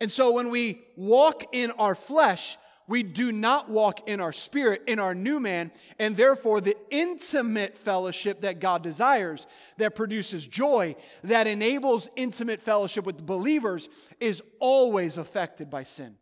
And 0.01 0.11
so 0.11 0.33
when 0.33 0.51
we 0.51 0.83
walk 0.97 1.44
in 1.53 1.70
our 1.73 1.94
flesh, 1.94 2.59
we 2.87 3.03
do 3.03 3.33
not 3.33 3.70
walk 3.70 4.09
in 4.09 4.20
our 4.20 4.33
spirit, 4.33 4.83
in 4.87 4.99
our 4.99 5.14
new 5.14 5.40
man, 5.40 5.70
and 5.99 6.16
therefore 6.16 6.61
the 6.61 6.77
intimate 6.90 7.77
fellowship 7.77 8.42
that 8.42 8.61
God 8.61 8.83
desires, 8.83 9.47
that 9.79 9.94
produces 9.94 10.47
joy, 10.47 10.94
that 11.23 11.47
enables 11.47 12.11
intimate 12.16 12.61
fellowship 12.61 13.07
with 13.07 13.25
believers, 13.25 13.88
is 14.20 14.42
always 14.61 15.16
affected 15.16 15.70
by 15.70 15.85
sin. 15.85 16.16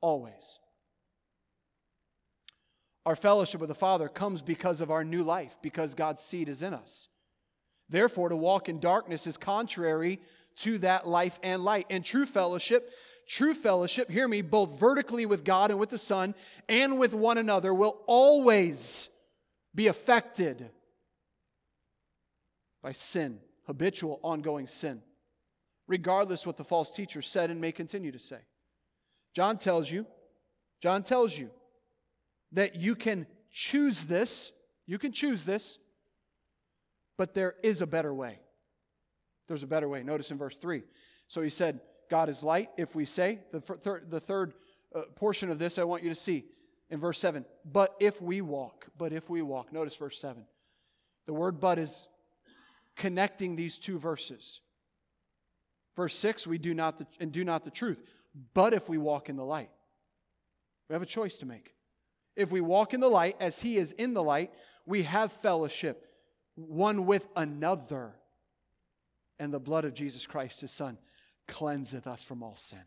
Always. 0.00 0.58
Our 3.06 3.14
fellowship 3.14 3.60
with 3.60 3.68
the 3.68 3.74
Father 3.74 4.08
comes 4.08 4.42
because 4.42 4.80
of 4.80 4.90
our 4.90 5.04
new 5.04 5.22
life, 5.22 5.56
because 5.62 5.94
God's 5.94 6.20
seed 6.20 6.48
is 6.48 6.60
in 6.60 6.74
us. 6.74 7.06
Therefore, 7.88 8.28
to 8.30 8.36
walk 8.36 8.68
in 8.68 8.80
darkness 8.80 9.28
is 9.28 9.36
contrary 9.36 10.18
to 10.56 10.78
that 10.78 11.06
life 11.06 11.38
and 11.40 11.62
light. 11.62 11.86
And 11.88 12.04
true 12.04 12.26
fellowship, 12.26 12.90
true 13.28 13.54
fellowship, 13.54 14.10
hear 14.10 14.26
me, 14.26 14.42
both 14.42 14.80
vertically 14.80 15.24
with 15.24 15.44
God 15.44 15.70
and 15.70 15.78
with 15.78 15.90
the 15.90 15.98
Son 15.98 16.34
and 16.68 16.98
with 16.98 17.14
one 17.14 17.38
another 17.38 17.72
will 17.72 17.96
always 18.08 19.08
be 19.72 19.86
affected 19.86 20.68
by 22.82 22.90
sin, 22.90 23.38
habitual, 23.66 24.18
ongoing 24.24 24.66
sin, 24.66 25.00
regardless 25.86 26.44
what 26.44 26.56
the 26.56 26.64
false 26.64 26.90
teacher 26.90 27.22
said 27.22 27.50
and 27.50 27.60
may 27.60 27.70
continue 27.70 28.10
to 28.10 28.18
say. 28.18 28.40
John 29.32 29.58
tells 29.58 29.88
you, 29.88 30.06
John 30.82 31.04
tells 31.04 31.38
you 31.38 31.50
that 32.52 32.76
you 32.76 32.94
can 32.94 33.26
choose 33.50 34.04
this. 34.04 34.52
You 34.86 34.98
can 34.98 35.12
choose 35.12 35.44
this, 35.44 35.78
but 37.16 37.34
there 37.34 37.54
is 37.62 37.80
a 37.80 37.86
better 37.86 38.14
way. 38.14 38.38
There's 39.48 39.62
a 39.62 39.66
better 39.66 39.88
way. 39.88 40.02
Notice 40.02 40.30
in 40.30 40.38
verse 40.38 40.58
3. 40.58 40.82
So 41.28 41.42
he 41.42 41.50
said, 41.50 41.80
God 42.10 42.28
is 42.28 42.42
light. 42.42 42.70
If 42.76 42.94
we 42.94 43.04
say, 43.04 43.40
the, 43.52 43.60
thir- 43.60 44.02
the 44.06 44.20
third 44.20 44.54
uh, 44.94 45.02
portion 45.14 45.50
of 45.50 45.58
this 45.58 45.78
I 45.78 45.84
want 45.84 46.02
you 46.02 46.08
to 46.08 46.14
see 46.14 46.44
in 46.90 47.00
verse 47.00 47.18
7. 47.18 47.44
But 47.64 47.94
if 48.00 48.22
we 48.22 48.40
walk, 48.40 48.86
but 48.96 49.12
if 49.12 49.28
we 49.28 49.42
walk. 49.42 49.72
Notice 49.72 49.96
verse 49.96 50.18
7. 50.20 50.44
The 51.26 51.32
word 51.32 51.60
but 51.60 51.78
is 51.78 52.06
connecting 52.94 53.56
these 53.56 53.78
two 53.78 53.98
verses. 53.98 54.60
Verse 55.96 56.14
6, 56.14 56.46
we 56.46 56.58
do 56.58 56.74
not 56.74 56.98
the, 56.98 57.06
and 57.20 57.32
do 57.32 57.44
not 57.44 57.64
the 57.64 57.70
truth. 57.70 58.02
But 58.54 58.74
if 58.74 58.88
we 58.88 58.98
walk 58.98 59.28
in 59.28 59.36
the 59.36 59.44
light, 59.44 59.70
we 60.88 60.92
have 60.92 61.02
a 61.02 61.06
choice 61.06 61.38
to 61.38 61.46
make. 61.46 61.75
If 62.36 62.52
we 62.52 62.60
walk 62.60 62.94
in 62.94 63.00
the 63.00 63.08
light 63.08 63.36
as 63.40 63.60
he 63.60 63.78
is 63.78 63.92
in 63.92 64.14
the 64.14 64.22
light, 64.22 64.52
we 64.84 65.02
have 65.04 65.32
fellowship 65.32 66.06
one 66.54 67.06
with 67.06 67.26
another. 67.34 68.14
And 69.38 69.52
the 69.52 69.60
blood 69.60 69.84
of 69.84 69.94
Jesus 69.94 70.26
Christ, 70.26 70.60
his 70.60 70.70
son, 70.70 70.98
cleanseth 71.48 72.06
us 72.06 72.22
from 72.22 72.42
all 72.42 72.56
sin. 72.56 72.84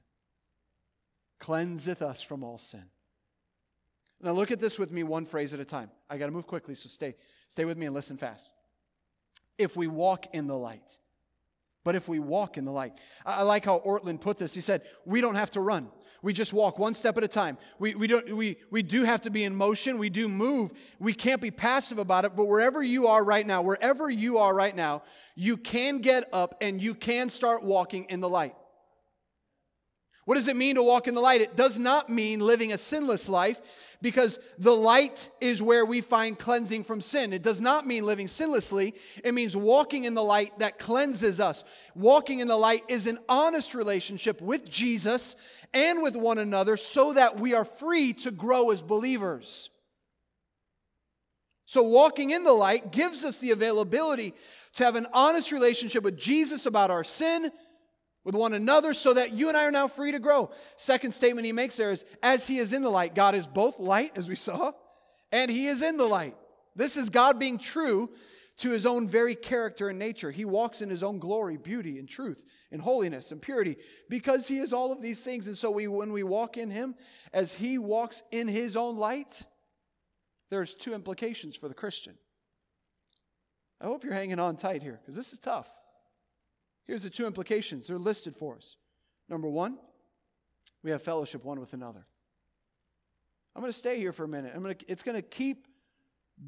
Cleanseth 1.39 2.01
us 2.01 2.21
from 2.21 2.43
all 2.43 2.57
sin. 2.57 2.85
Now 4.21 4.31
look 4.31 4.51
at 4.51 4.59
this 4.59 4.77
with 4.77 4.91
me 4.91 5.03
one 5.03 5.25
phrase 5.25 5.53
at 5.53 5.59
a 5.59 5.65
time. 5.65 5.89
I 6.09 6.17
got 6.17 6.25
to 6.25 6.31
move 6.31 6.47
quickly, 6.47 6.75
so 6.75 6.89
stay, 6.89 7.15
stay 7.47 7.65
with 7.65 7.77
me 7.77 7.85
and 7.85 7.95
listen 7.95 8.17
fast. 8.17 8.51
If 9.57 9.77
we 9.77 9.87
walk 9.87 10.33
in 10.33 10.47
the 10.47 10.57
light, 10.57 10.99
but 11.83 11.95
if 11.95 12.07
we 12.07 12.19
walk 12.19 12.57
in 12.57 12.65
the 12.65 12.71
light. 12.71 12.93
I 13.25 13.43
like 13.43 13.65
how 13.65 13.79
Ortlund 13.79 14.21
put 14.21 14.37
this. 14.37 14.53
He 14.53 14.61
said, 14.61 14.83
We 15.05 15.21
don't 15.21 15.35
have 15.35 15.51
to 15.51 15.61
run. 15.61 15.89
We 16.21 16.33
just 16.33 16.51
walk 16.51 16.79
one 16.79 16.93
step 16.93 17.17
at 17.17 17.23
a 17.23 17.29
time. 17.29 17.57
We, 17.77 17.95
we, 17.95 18.07
don't, 18.07 18.35
we, 18.35 18.57
we 18.69 18.83
do 18.83 19.05
have 19.05 19.21
to 19.21 19.29
be 19.29 19.45
in 19.45 19.55
motion. 19.55 19.97
We 19.97 20.09
do 20.09 20.27
move. 20.27 20.71
We 20.99 21.13
can't 21.13 21.41
be 21.41 21.51
passive 21.51 21.97
about 21.97 22.25
it. 22.25 22.35
But 22.35 22.45
wherever 22.45 22.83
you 22.83 23.07
are 23.07 23.23
right 23.23 23.47
now, 23.47 23.61
wherever 23.61 24.09
you 24.09 24.37
are 24.39 24.53
right 24.53 24.75
now, 24.75 25.03
you 25.35 25.55
can 25.55 25.99
get 25.99 26.27
up 26.33 26.55
and 26.59 26.81
you 26.81 26.93
can 26.93 27.29
start 27.29 27.63
walking 27.63 28.05
in 28.09 28.19
the 28.19 28.27
light. 28.27 28.53
What 30.29 30.35
does 30.35 30.47
it 30.47 30.55
mean 30.55 30.75
to 30.75 30.83
walk 30.83 31.07
in 31.07 31.15
the 31.15 31.21
light? 31.21 31.41
It 31.41 31.55
does 31.55 31.79
not 31.79 32.07
mean 32.07 32.39
living 32.39 32.71
a 32.71 32.77
sinless 32.77 33.27
life 33.29 33.59
because 33.99 34.37
the 34.59 34.75
light 34.75 35.27
is 35.41 35.59
where 35.59 35.83
we 35.83 36.01
find 36.01 36.37
cleansing 36.37 36.83
from 36.83 37.01
sin. 37.01 37.33
It 37.33 37.41
does 37.41 37.61
not 37.61 37.87
mean 37.87 38.05
living 38.05 38.27
sinlessly, 38.27 38.95
it 39.23 39.33
means 39.33 39.57
walking 39.57 40.03
in 40.03 40.13
the 40.13 40.21
light 40.21 40.59
that 40.59 40.77
cleanses 40.77 41.39
us. 41.39 41.63
Walking 41.95 42.41
in 42.41 42.47
the 42.47 42.55
light 42.55 42.83
is 42.89 43.07
an 43.07 43.17
honest 43.27 43.73
relationship 43.73 44.39
with 44.39 44.69
Jesus 44.69 45.35
and 45.73 46.03
with 46.03 46.15
one 46.15 46.37
another 46.37 46.77
so 46.77 47.13
that 47.13 47.39
we 47.39 47.55
are 47.55 47.65
free 47.65 48.13
to 48.13 48.29
grow 48.29 48.69
as 48.69 48.83
believers. 48.83 49.71
So, 51.65 51.81
walking 51.81 52.29
in 52.29 52.43
the 52.43 52.53
light 52.53 52.91
gives 52.91 53.25
us 53.25 53.39
the 53.39 53.49
availability 53.49 54.35
to 54.73 54.83
have 54.83 54.95
an 54.95 55.07
honest 55.11 55.51
relationship 55.51 56.03
with 56.03 56.19
Jesus 56.19 56.67
about 56.67 56.91
our 56.91 57.03
sin 57.03 57.51
with 58.23 58.35
one 58.35 58.53
another 58.53 58.93
so 58.93 59.13
that 59.13 59.33
you 59.33 59.47
and 59.47 59.57
I 59.57 59.65
are 59.65 59.71
now 59.71 59.87
free 59.87 60.11
to 60.11 60.19
grow. 60.19 60.51
Second 60.75 61.13
statement 61.13 61.45
he 61.45 61.51
makes 61.51 61.77
there 61.77 61.91
is 61.91 62.05
as 62.21 62.47
he 62.47 62.57
is 62.57 62.73
in 62.73 62.83
the 62.83 62.89
light, 62.89 63.15
God 63.15 63.35
is 63.35 63.47
both 63.47 63.79
light, 63.79 64.11
as 64.15 64.27
we 64.27 64.35
saw, 64.35 64.73
and 65.31 65.49
he 65.49 65.67
is 65.67 65.81
in 65.81 65.97
the 65.97 66.05
light. 66.05 66.35
This 66.75 66.97
is 66.97 67.09
God 67.09 67.39
being 67.39 67.57
true 67.57 68.09
to 68.59 68.71
his 68.71 68.85
own 68.85 69.07
very 69.07 69.35
character 69.35 69.87
and 69.87 69.97
nature. 69.97 70.31
He 70.31 70.43
walks 70.43 70.81
in 70.81 70.89
his 70.89 71.01
own 71.01 71.19
glory, 71.19 71.55
beauty, 71.55 71.97
and 71.97 72.07
truth, 72.07 72.43
and 72.71 72.81
holiness 72.81 73.31
and 73.31 73.41
purity 73.41 73.77
because 74.09 74.47
he 74.47 74.59
is 74.59 74.73
all 74.73 74.91
of 74.91 75.01
these 75.01 75.23
things. 75.23 75.47
And 75.47 75.57
so 75.57 75.71
we, 75.71 75.87
when 75.87 76.11
we 76.11 76.23
walk 76.23 76.57
in 76.57 76.69
him, 76.69 76.95
as 77.33 77.53
he 77.53 77.77
walks 77.77 78.21
in 78.31 78.49
his 78.49 78.75
own 78.75 78.97
light, 78.97 79.45
there's 80.51 80.75
two 80.75 80.93
implications 80.93 81.55
for 81.55 81.69
the 81.69 81.73
Christian. 81.73 82.15
I 83.79 83.85
hope 83.85 84.03
you're 84.03 84.13
hanging 84.13 84.39
on 84.39 84.57
tight 84.57 84.83
here 84.83 84.99
because 85.01 85.15
this 85.15 85.31
is 85.31 85.39
tough. 85.39 85.78
Here's 86.89 87.03
the 87.03 87.11
two 87.11 87.27
implications. 87.27 87.85
They're 87.85 87.99
listed 87.99 88.35
for 88.35 88.55
us. 88.55 88.75
Number 89.29 89.47
one, 89.47 89.77
we 90.81 90.89
have 90.89 91.03
fellowship 91.03 91.45
one 91.45 91.59
with 91.59 91.73
another. 91.73 92.03
I'm 93.55 93.61
going 93.61 93.71
to 93.71 93.77
stay 93.77 93.99
here 93.99 94.11
for 94.11 94.23
a 94.23 94.27
minute. 94.27 94.53
I'm 94.55 94.63
going 94.63 94.73
to, 94.73 94.91
it's 94.91 95.03
going 95.03 95.15
to 95.15 95.21
keep 95.21 95.67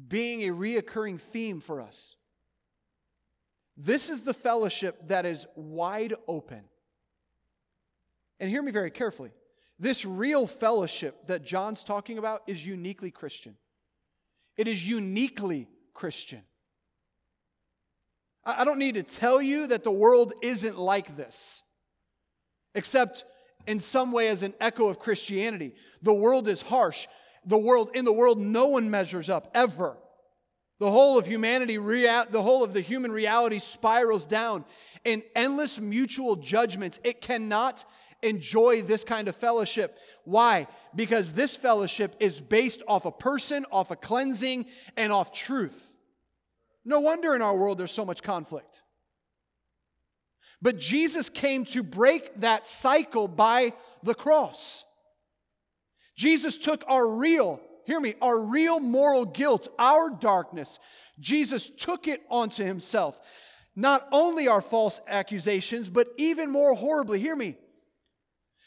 being 0.08 0.42
a 0.42 0.52
reoccurring 0.52 1.20
theme 1.20 1.60
for 1.60 1.80
us. 1.80 2.16
This 3.76 4.10
is 4.10 4.22
the 4.22 4.34
fellowship 4.34 5.06
that 5.06 5.26
is 5.26 5.46
wide 5.54 6.14
open. 6.26 6.64
And 8.40 8.50
hear 8.50 8.64
me 8.64 8.72
very 8.72 8.90
carefully. 8.90 9.30
This 9.78 10.04
real 10.04 10.48
fellowship 10.48 11.28
that 11.28 11.44
John's 11.44 11.84
talking 11.84 12.18
about 12.18 12.42
is 12.48 12.66
uniquely 12.66 13.12
Christian. 13.12 13.54
It 14.56 14.66
is 14.66 14.88
uniquely 14.88 15.68
Christian. 15.94 16.42
I 18.44 18.64
don't 18.64 18.78
need 18.78 18.96
to 18.96 19.02
tell 19.02 19.40
you 19.40 19.68
that 19.68 19.84
the 19.84 19.92
world 19.92 20.32
isn't 20.42 20.78
like 20.78 21.16
this, 21.16 21.62
except 22.74 23.24
in 23.66 23.78
some 23.78 24.10
way 24.10 24.28
as 24.28 24.42
an 24.42 24.54
echo 24.60 24.88
of 24.88 24.98
Christianity. 24.98 25.74
The 26.02 26.12
world 26.14 26.48
is 26.48 26.62
harsh. 26.62 27.06
The 27.44 27.58
world, 27.58 27.90
in 27.94 28.04
the 28.04 28.12
world, 28.12 28.40
no 28.40 28.66
one 28.66 28.90
measures 28.90 29.28
up 29.28 29.50
ever. 29.54 29.96
The 30.80 30.90
whole 30.90 31.16
of 31.16 31.26
humanity, 31.26 31.76
the 31.76 32.42
whole 32.42 32.64
of 32.64 32.72
the 32.72 32.80
human 32.80 33.12
reality 33.12 33.60
spirals 33.60 34.26
down 34.26 34.64
in 35.04 35.22
endless 35.36 35.80
mutual 35.80 36.34
judgments. 36.34 36.98
It 37.04 37.20
cannot 37.20 37.84
enjoy 38.22 38.82
this 38.82 39.04
kind 39.04 39.28
of 39.28 39.36
fellowship. 39.36 39.96
Why? 40.24 40.66
Because 40.94 41.34
this 41.34 41.56
fellowship 41.56 42.16
is 42.18 42.40
based 42.40 42.82
off 42.88 43.04
a 43.04 43.12
person, 43.12 43.64
off 43.70 43.92
a 43.92 43.96
cleansing, 43.96 44.66
and 44.96 45.12
off 45.12 45.32
truth. 45.32 45.91
No 46.84 47.00
wonder 47.00 47.34
in 47.34 47.42
our 47.42 47.56
world 47.56 47.78
there's 47.78 47.92
so 47.92 48.04
much 48.04 48.22
conflict. 48.22 48.82
But 50.60 50.78
Jesus 50.78 51.28
came 51.28 51.64
to 51.66 51.82
break 51.82 52.40
that 52.40 52.66
cycle 52.66 53.26
by 53.26 53.72
the 54.02 54.14
cross. 54.14 54.84
Jesus 56.16 56.58
took 56.58 56.84
our 56.86 57.06
real, 57.06 57.60
hear 57.84 57.98
me, 57.98 58.14
our 58.22 58.38
real 58.38 58.78
moral 58.78 59.24
guilt, 59.24 59.68
our 59.78 60.10
darkness. 60.10 60.78
Jesus 61.18 61.68
took 61.68 62.06
it 62.06 62.22
onto 62.30 62.64
himself. 62.64 63.20
Not 63.74 64.06
only 64.12 64.46
our 64.46 64.60
false 64.60 65.00
accusations, 65.08 65.88
but 65.88 66.08
even 66.16 66.50
more 66.50 66.74
horribly, 66.74 67.18
hear 67.18 67.34
me, 67.34 67.56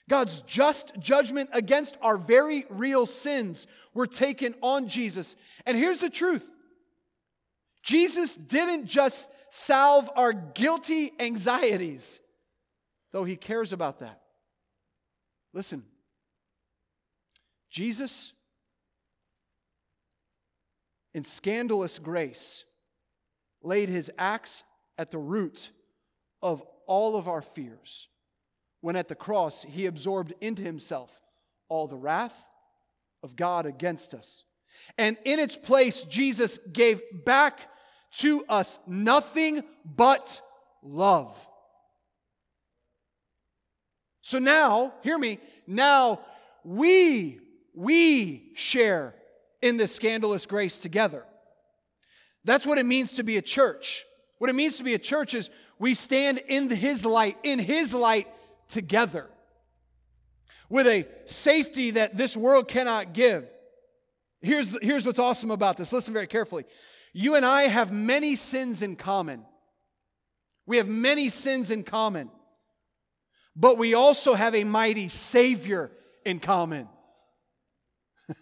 God's 0.09 0.41
just 0.41 0.99
judgment 0.99 1.49
against 1.53 1.97
our 2.01 2.17
very 2.17 2.65
real 2.69 3.05
sins 3.05 3.67
were 3.93 4.07
taken 4.07 4.53
on 4.61 4.87
Jesus. 4.87 5.35
And 5.65 5.77
here's 5.77 6.01
the 6.01 6.09
truth 6.09 6.49
Jesus 7.85 8.35
didn't 8.35 8.87
just 8.87 9.29
salve 9.53 10.09
our 10.15 10.33
guilty 10.33 11.13
anxieties, 11.19 12.19
though 13.13 13.23
he 13.23 13.35
cares 13.35 13.71
about 13.71 13.99
that. 13.99 14.21
Listen, 15.53 15.83
Jesus, 17.69 18.33
in 21.13 21.23
scandalous 21.23 21.99
grace, 21.99 22.65
laid 23.61 23.87
his 23.87 24.11
axe 24.17 24.63
at 24.97 25.11
the 25.11 25.19
root 25.19 25.69
of 26.41 26.63
all 26.87 27.15
of 27.15 27.27
our 27.27 27.43
fears 27.43 28.07
when 28.81 28.95
at 28.95 29.07
the 29.07 29.15
cross 29.15 29.63
he 29.63 29.85
absorbed 29.85 30.33
into 30.41 30.63
himself 30.63 31.21
all 31.69 31.87
the 31.87 31.95
wrath 31.95 32.47
of 33.21 33.35
God 33.35 33.67
against 33.67 34.13
us. 34.15 34.43
And 34.97 35.17
in 35.23 35.39
its 35.39 35.55
place, 35.55 36.03
Jesus 36.03 36.57
gave 36.57 37.01
back 37.23 37.69
to 38.19 38.45
us 38.47 38.79
nothing 38.87 39.63
but 39.83 40.41
love. 40.81 41.47
So 44.21 44.39
now, 44.39 44.93
hear 45.03 45.17
me, 45.17 45.39
now 45.67 46.21
we, 46.63 47.39
we 47.73 48.51
share 48.55 49.13
in 49.61 49.77
this 49.77 49.93
scandalous 49.93 50.45
grace 50.45 50.79
together. 50.79 51.25
That's 52.43 52.65
what 52.65 52.77
it 52.77 52.85
means 52.85 53.13
to 53.13 53.23
be 53.23 53.37
a 53.37 53.41
church. 53.41 54.03
What 54.37 54.49
it 54.49 54.53
means 54.53 54.77
to 54.77 54.83
be 54.83 54.93
a 54.93 54.99
church 54.99 55.33
is 55.33 55.49
we 55.79 55.93
stand 55.93 56.39
in 56.47 56.69
His 56.69 57.05
light, 57.05 57.37
in 57.43 57.59
His 57.59 57.93
light 57.93 58.27
together 58.67 59.29
with 60.69 60.87
a 60.87 61.07
safety 61.25 61.91
that 61.91 62.15
this 62.15 62.35
world 62.35 62.67
cannot 62.67 63.13
give. 63.13 63.47
Here's, 64.41 64.77
here's 64.81 65.05
what's 65.05 65.19
awesome 65.19 65.51
about 65.51 65.77
this. 65.77 65.93
Listen 65.93 66.13
very 66.13 66.27
carefully. 66.27 66.65
You 67.17 67.35
and 67.35 67.45
I 67.45 67.63
have 67.63 67.93
many 67.93 68.35
sins 68.35 68.81
in 68.81 68.97
common. 68.97 69.45
We 70.65 70.75
have 70.77 70.89
many 70.89 71.29
sins 71.29 71.71
in 71.71 71.83
common. 71.83 72.29
But 73.55 73.77
we 73.77 73.93
also 73.93 74.33
have 74.33 74.53
a 74.53 74.65
mighty 74.65 75.07
Savior 75.07 75.91
in 76.25 76.41
common. 76.41 76.89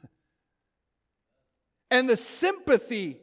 and 1.92 2.10
the 2.10 2.18
sympathy 2.18 3.20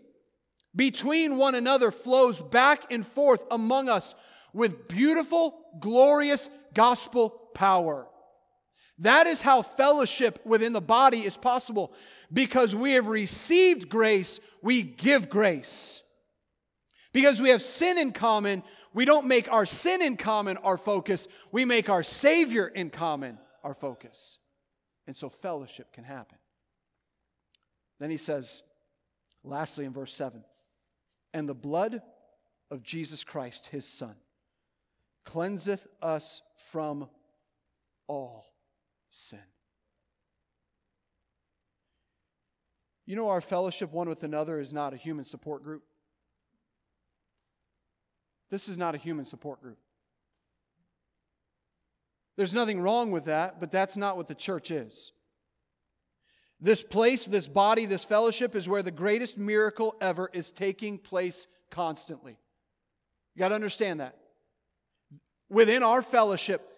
between 0.77 1.37
one 1.37 1.57
another 1.57 1.91
flows 1.91 2.41
back 2.41 2.85
and 2.93 3.05
forth 3.05 3.45
among 3.51 3.89
us 3.89 4.15
with 4.53 4.87
beautiful, 4.87 5.61
glorious 5.81 6.49
gospel 6.75 7.29
power. 7.29 8.07
That 9.01 9.27
is 9.27 9.41
how 9.41 9.63
fellowship 9.63 10.39
within 10.45 10.75
the 10.75 10.81
body 10.81 11.25
is 11.25 11.37
possible. 11.37 11.93
Because 12.31 12.77
we 12.77 12.93
have 12.93 13.09
received 13.09 13.89
grace, 13.89 14.41
we 14.63 14.83
give 14.83 15.31
grace. 15.31 16.03
Because 17.13 17.41
we 17.41 17.49
have 17.49 17.63
sin 17.63 17.97
in 17.99 18.13
common, 18.13 18.63
we 18.93 19.07
don't 19.07 19.27
make 19.27 19.51
our 19.51 19.65
sin 19.65 20.03
in 20.03 20.17
common 20.17 20.59
our 20.59 20.77
focus, 20.77 21.29
we 21.51 21.65
make 21.65 21.89
our 21.89 22.03
Savior 22.03 22.69
in 22.69 22.91
common 22.91 23.39
our 23.65 23.75
focus. 23.75 24.39
And 25.07 25.17
so 25.17 25.29
fellowship 25.29 25.93
can 25.93 26.05
happen. 26.05 26.39
Then 27.99 28.11
he 28.11 28.17
says, 28.19 28.63
lastly 29.43 29.87
in 29.87 29.93
verse 29.93 30.13
7 30.13 30.45
and 31.33 31.49
the 31.49 31.55
blood 31.55 32.03
of 32.71 32.83
Jesus 32.83 33.25
Christ, 33.25 33.69
his 33.69 33.87
Son, 33.87 34.15
cleanseth 35.25 35.87
us 36.03 36.43
from 36.57 37.09
all 38.07 38.50
sin. 39.11 39.41
You 43.07 43.17
know, 43.17 43.29
our 43.29 43.41
fellowship 43.41 43.93
one 43.93 44.09
with 44.09 44.23
another 44.23 44.61
is 44.61 44.73
not 44.73 44.95
a 44.95 44.97
human 44.97 45.25
support 45.25 45.65
group. 45.65 45.83
This 48.51 48.69
is 48.69 48.79
not 48.79 48.95
a 48.95 48.99
human 48.99 49.25
support 49.25 49.61
group. 49.61 49.79
There's 52.37 52.55
nothing 52.55 52.81
wrong 52.81 53.11
with 53.11 53.25
that, 53.27 53.61
but 53.61 53.71
that's 53.71 53.97
not 53.97 54.17
what 54.17 54.29
the 54.29 54.35
church 54.35 54.71
is. 54.71 55.13
This 56.61 56.83
place, 56.83 57.27
this 57.27 57.49
body, 57.49 57.87
this 57.87 58.05
fellowship 58.05 58.55
is 58.55 58.69
where 58.69 58.83
the 58.83 58.91
greatest 58.91 59.39
miracle 59.39 59.95
ever 60.01 60.31
is 60.33 60.53
taking 60.53 60.99
place 60.99 61.47
constantly. 61.71 62.39
You 63.35 63.41
got 63.41 63.49
to 63.49 63.55
understand 63.55 64.01
that. 64.01 64.17
Within 65.49 65.83
our 65.83 66.03
fellowship, 66.03 66.71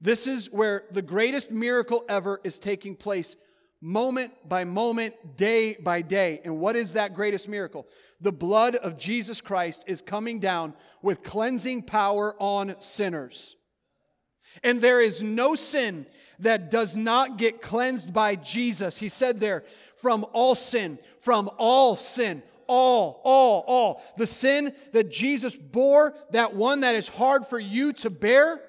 this 0.00 0.26
is 0.26 0.50
where 0.50 0.84
the 0.90 1.02
greatest 1.02 1.50
miracle 1.50 2.04
ever 2.08 2.40
is 2.44 2.58
taking 2.58 2.96
place, 2.96 3.36
moment 3.80 4.32
by 4.48 4.64
moment, 4.64 5.36
day 5.36 5.74
by 5.74 6.02
day. 6.02 6.40
And 6.44 6.58
what 6.58 6.76
is 6.76 6.92
that 6.92 7.14
greatest 7.14 7.48
miracle? 7.48 7.86
The 8.20 8.32
blood 8.32 8.76
of 8.76 8.98
Jesus 8.98 9.40
Christ 9.40 9.84
is 9.86 10.02
coming 10.02 10.40
down 10.40 10.74
with 11.02 11.22
cleansing 11.22 11.82
power 11.82 12.34
on 12.38 12.76
sinners. 12.80 13.56
And 14.62 14.80
there 14.80 15.00
is 15.00 15.22
no 15.22 15.54
sin 15.54 16.06
that 16.38 16.70
does 16.70 16.96
not 16.96 17.38
get 17.38 17.60
cleansed 17.60 18.12
by 18.12 18.36
Jesus. 18.36 18.98
He 18.98 19.08
said 19.08 19.40
there, 19.40 19.64
from 19.96 20.24
all 20.32 20.54
sin, 20.54 20.98
from 21.20 21.50
all 21.58 21.96
sin, 21.96 22.42
all, 22.66 23.20
all, 23.24 23.64
all. 23.66 24.02
The 24.16 24.26
sin 24.26 24.72
that 24.92 25.10
Jesus 25.10 25.56
bore, 25.56 26.14
that 26.30 26.54
one 26.54 26.80
that 26.80 26.94
is 26.94 27.08
hard 27.08 27.46
for 27.46 27.58
you 27.58 27.92
to 27.94 28.10
bear, 28.10 28.60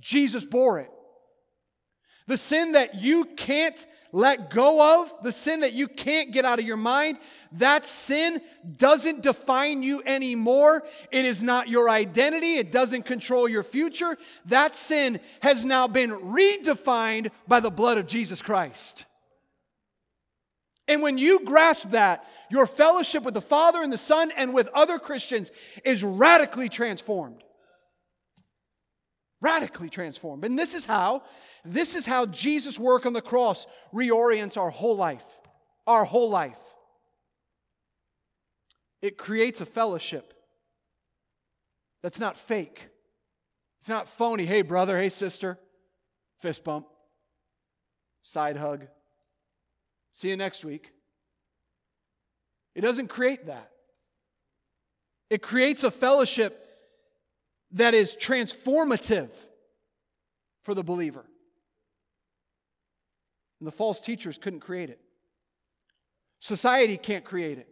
Jesus 0.00 0.44
bore 0.44 0.80
it. 0.80 0.90
The 2.26 2.36
sin 2.36 2.72
that 2.72 2.96
you 2.96 3.24
can't 3.24 3.86
let 4.12 4.50
go 4.50 5.02
of, 5.02 5.14
the 5.22 5.32
sin 5.32 5.60
that 5.60 5.72
you 5.72 5.88
can't 5.88 6.30
get 6.30 6.44
out 6.44 6.58
of 6.58 6.66
your 6.66 6.76
mind, 6.76 7.16
that 7.52 7.86
sin 7.86 8.42
doesn't 8.76 9.22
define 9.22 9.82
you 9.82 10.02
anymore. 10.04 10.82
It 11.10 11.24
is 11.24 11.42
not 11.42 11.68
your 11.68 11.88
identity. 11.88 12.56
It 12.56 12.70
doesn't 12.70 13.06
control 13.06 13.48
your 13.48 13.62
future. 13.62 14.18
That 14.44 14.74
sin 14.74 15.20
has 15.40 15.64
now 15.64 15.88
been 15.88 16.10
redefined 16.10 17.30
by 17.46 17.60
the 17.60 17.70
blood 17.70 17.96
of 17.96 18.06
Jesus 18.06 18.42
Christ. 18.42 19.06
And 20.86 21.00
when 21.00 21.16
you 21.16 21.44
grasp 21.46 21.90
that, 21.90 22.26
your 22.50 22.66
fellowship 22.66 23.22
with 23.22 23.34
the 23.34 23.40
Father 23.40 23.82
and 23.82 23.92
the 23.92 23.98
Son 23.98 24.30
and 24.36 24.52
with 24.52 24.68
other 24.74 24.98
Christians 24.98 25.50
is 25.82 26.04
radically 26.04 26.68
transformed. 26.68 27.42
Radically 29.40 29.88
transformed. 29.88 30.44
And 30.44 30.58
this 30.58 30.74
is 30.74 30.84
how, 30.84 31.22
this 31.64 31.94
is 31.94 32.06
how 32.06 32.26
Jesus' 32.26 32.78
work 32.78 33.06
on 33.06 33.12
the 33.12 33.22
cross 33.22 33.66
reorients 33.94 34.56
our 34.56 34.70
whole 34.70 34.96
life. 34.96 35.24
Our 35.86 36.04
whole 36.04 36.28
life. 36.28 36.58
It 39.00 39.16
creates 39.16 39.60
a 39.60 39.66
fellowship 39.66 40.34
that's 42.02 42.18
not 42.18 42.36
fake. 42.36 42.88
It's 43.78 43.88
not 43.88 44.08
phony. 44.08 44.44
Hey, 44.44 44.62
brother. 44.62 44.98
Hey, 44.98 45.08
sister. 45.08 45.58
Fist 46.38 46.64
bump. 46.64 46.86
Side 48.22 48.56
hug. 48.56 48.86
See 50.12 50.30
you 50.30 50.36
next 50.36 50.64
week. 50.64 50.90
It 52.74 52.80
doesn't 52.80 53.08
create 53.08 53.46
that. 53.46 53.70
It 55.30 55.42
creates 55.42 55.84
a 55.84 55.90
fellowship 55.90 56.67
that 57.72 57.94
is 57.94 58.16
transformative 58.16 59.30
for 60.62 60.74
the 60.74 60.84
believer. 60.84 61.24
And 63.60 63.66
the 63.66 63.72
false 63.72 64.00
teachers 64.00 64.38
couldn't 64.38 64.60
create 64.60 64.90
it. 64.90 65.00
Society 66.40 66.96
can't 66.96 67.24
create 67.24 67.58
it. 67.58 67.68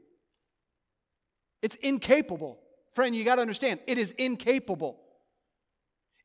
It's 1.63 1.77
incapable. 1.77 2.59
Friend, 2.93 3.15
you 3.15 3.25
got 3.25 3.37
to 3.37 3.43
understand, 3.43 3.81
it 3.87 3.99
is 3.99 4.13
incapable. 4.13 4.99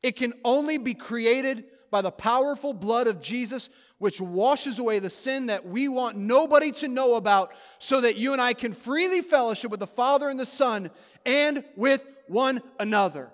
It 0.02 0.16
can 0.16 0.32
only 0.44 0.78
be 0.78 0.94
created 0.94 1.64
by 1.90 2.00
the 2.00 2.10
powerful 2.10 2.72
blood 2.72 3.06
of 3.06 3.20
Jesus, 3.20 3.68
which 3.98 4.20
washes 4.20 4.78
away 4.78 4.98
the 4.98 5.10
sin 5.10 5.46
that 5.46 5.66
we 5.66 5.88
want 5.88 6.16
nobody 6.16 6.72
to 6.72 6.88
know 6.88 7.14
about, 7.14 7.52
so 7.78 8.00
that 8.00 8.16
you 8.16 8.32
and 8.32 8.40
I 8.40 8.54
can 8.54 8.72
freely 8.72 9.20
fellowship 9.20 9.70
with 9.70 9.80
the 9.80 9.86
Father 9.86 10.28
and 10.28 10.40
the 10.40 10.46
Son 10.46 10.90
and 11.26 11.62
with 11.76 12.04
one 12.26 12.62
another. 12.80 13.30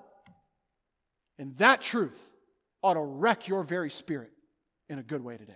And 1.38 1.56
that 1.58 1.80
truth 1.80 2.32
ought 2.82 2.94
to 2.94 3.00
wreck 3.00 3.48
your 3.48 3.62
very 3.62 3.90
spirit 3.90 4.32
in 4.88 4.98
a 4.98 5.02
good 5.02 5.22
way 5.22 5.36
today. 5.36 5.52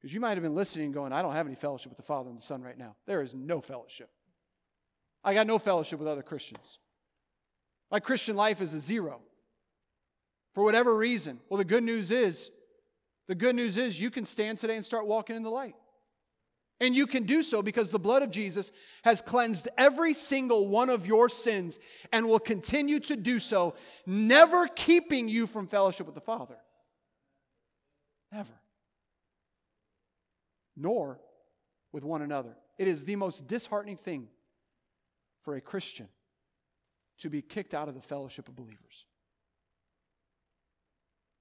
Because 0.00 0.14
you 0.14 0.20
might 0.20 0.34
have 0.34 0.42
been 0.42 0.54
listening 0.54 0.86
and 0.86 0.94
going, 0.94 1.12
I 1.12 1.22
don't 1.22 1.32
have 1.32 1.46
any 1.46 1.56
fellowship 1.56 1.90
with 1.90 1.96
the 1.96 2.02
Father 2.02 2.28
and 2.28 2.38
the 2.38 2.42
Son 2.42 2.62
right 2.62 2.78
now. 2.78 2.94
There 3.06 3.22
is 3.22 3.34
no 3.34 3.60
fellowship. 3.60 4.10
I 5.24 5.34
got 5.34 5.46
no 5.46 5.58
fellowship 5.58 5.98
with 5.98 6.06
other 6.06 6.22
Christians. 6.22 6.78
My 7.90 7.98
Christian 7.98 8.36
life 8.36 8.60
is 8.60 8.74
a 8.74 8.78
zero. 8.78 9.20
For 10.54 10.62
whatever 10.62 10.96
reason. 10.96 11.40
Well, 11.48 11.58
the 11.58 11.64
good 11.64 11.82
news 11.82 12.10
is, 12.10 12.50
the 13.26 13.34
good 13.34 13.56
news 13.56 13.76
is 13.76 14.00
you 14.00 14.10
can 14.10 14.24
stand 14.24 14.58
today 14.58 14.76
and 14.76 14.84
start 14.84 15.06
walking 15.06 15.36
in 15.36 15.42
the 15.42 15.50
light. 15.50 15.74
And 16.80 16.94
you 16.94 17.06
can 17.06 17.22
do 17.22 17.42
so 17.42 17.62
because 17.62 17.90
the 17.90 17.98
blood 17.98 18.22
of 18.22 18.30
Jesus 18.30 18.70
has 19.02 19.22
cleansed 19.22 19.68
every 19.78 20.12
single 20.12 20.68
one 20.68 20.90
of 20.90 21.06
your 21.06 21.28
sins 21.28 21.78
and 22.12 22.26
will 22.26 22.38
continue 22.38 23.00
to 23.00 23.16
do 23.16 23.38
so, 23.38 23.74
never 24.04 24.66
keeping 24.68 25.28
you 25.28 25.46
from 25.46 25.66
fellowship 25.66 26.06
with 26.06 26.14
the 26.14 26.20
Father. 26.20 26.56
Never. 28.30 28.52
Nor 30.76 31.18
with 31.92 32.04
one 32.04 32.20
another. 32.20 32.54
It 32.78 32.88
is 32.88 33.06
the 33.06 33.16
most 33.16 33.48
disheartening 33.48 33.96
thing 33.96 34.28
for 35.42 35.56
a 35.56 35.60
Christian 35.62 36.08
to 37.20 37.30
be 37.30 37.40
kicked 37.40 37.72
out 37.72 37.88
of 37.88 37.94
the 37.94 38.02
fellowship 38.02 38.48
of 38.48 38.56
believers. 38.56 39.06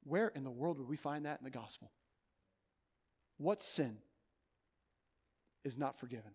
Where 0.03 0.29
in 0.29 0.45
the 0.45 0.51
world 0.51 0.77
would 0.77 0.87
we 0.87 0.95
find 0.95 1.25
that 1.25 1.39
in 1.39 1.43
the 1.43 1.49
gospel? 1.49 1.91
What 3.37 3.61
sin 3.61 3.97
is 5.65 5.77
not 5.77 5.99
forgiven? 5.99 6.31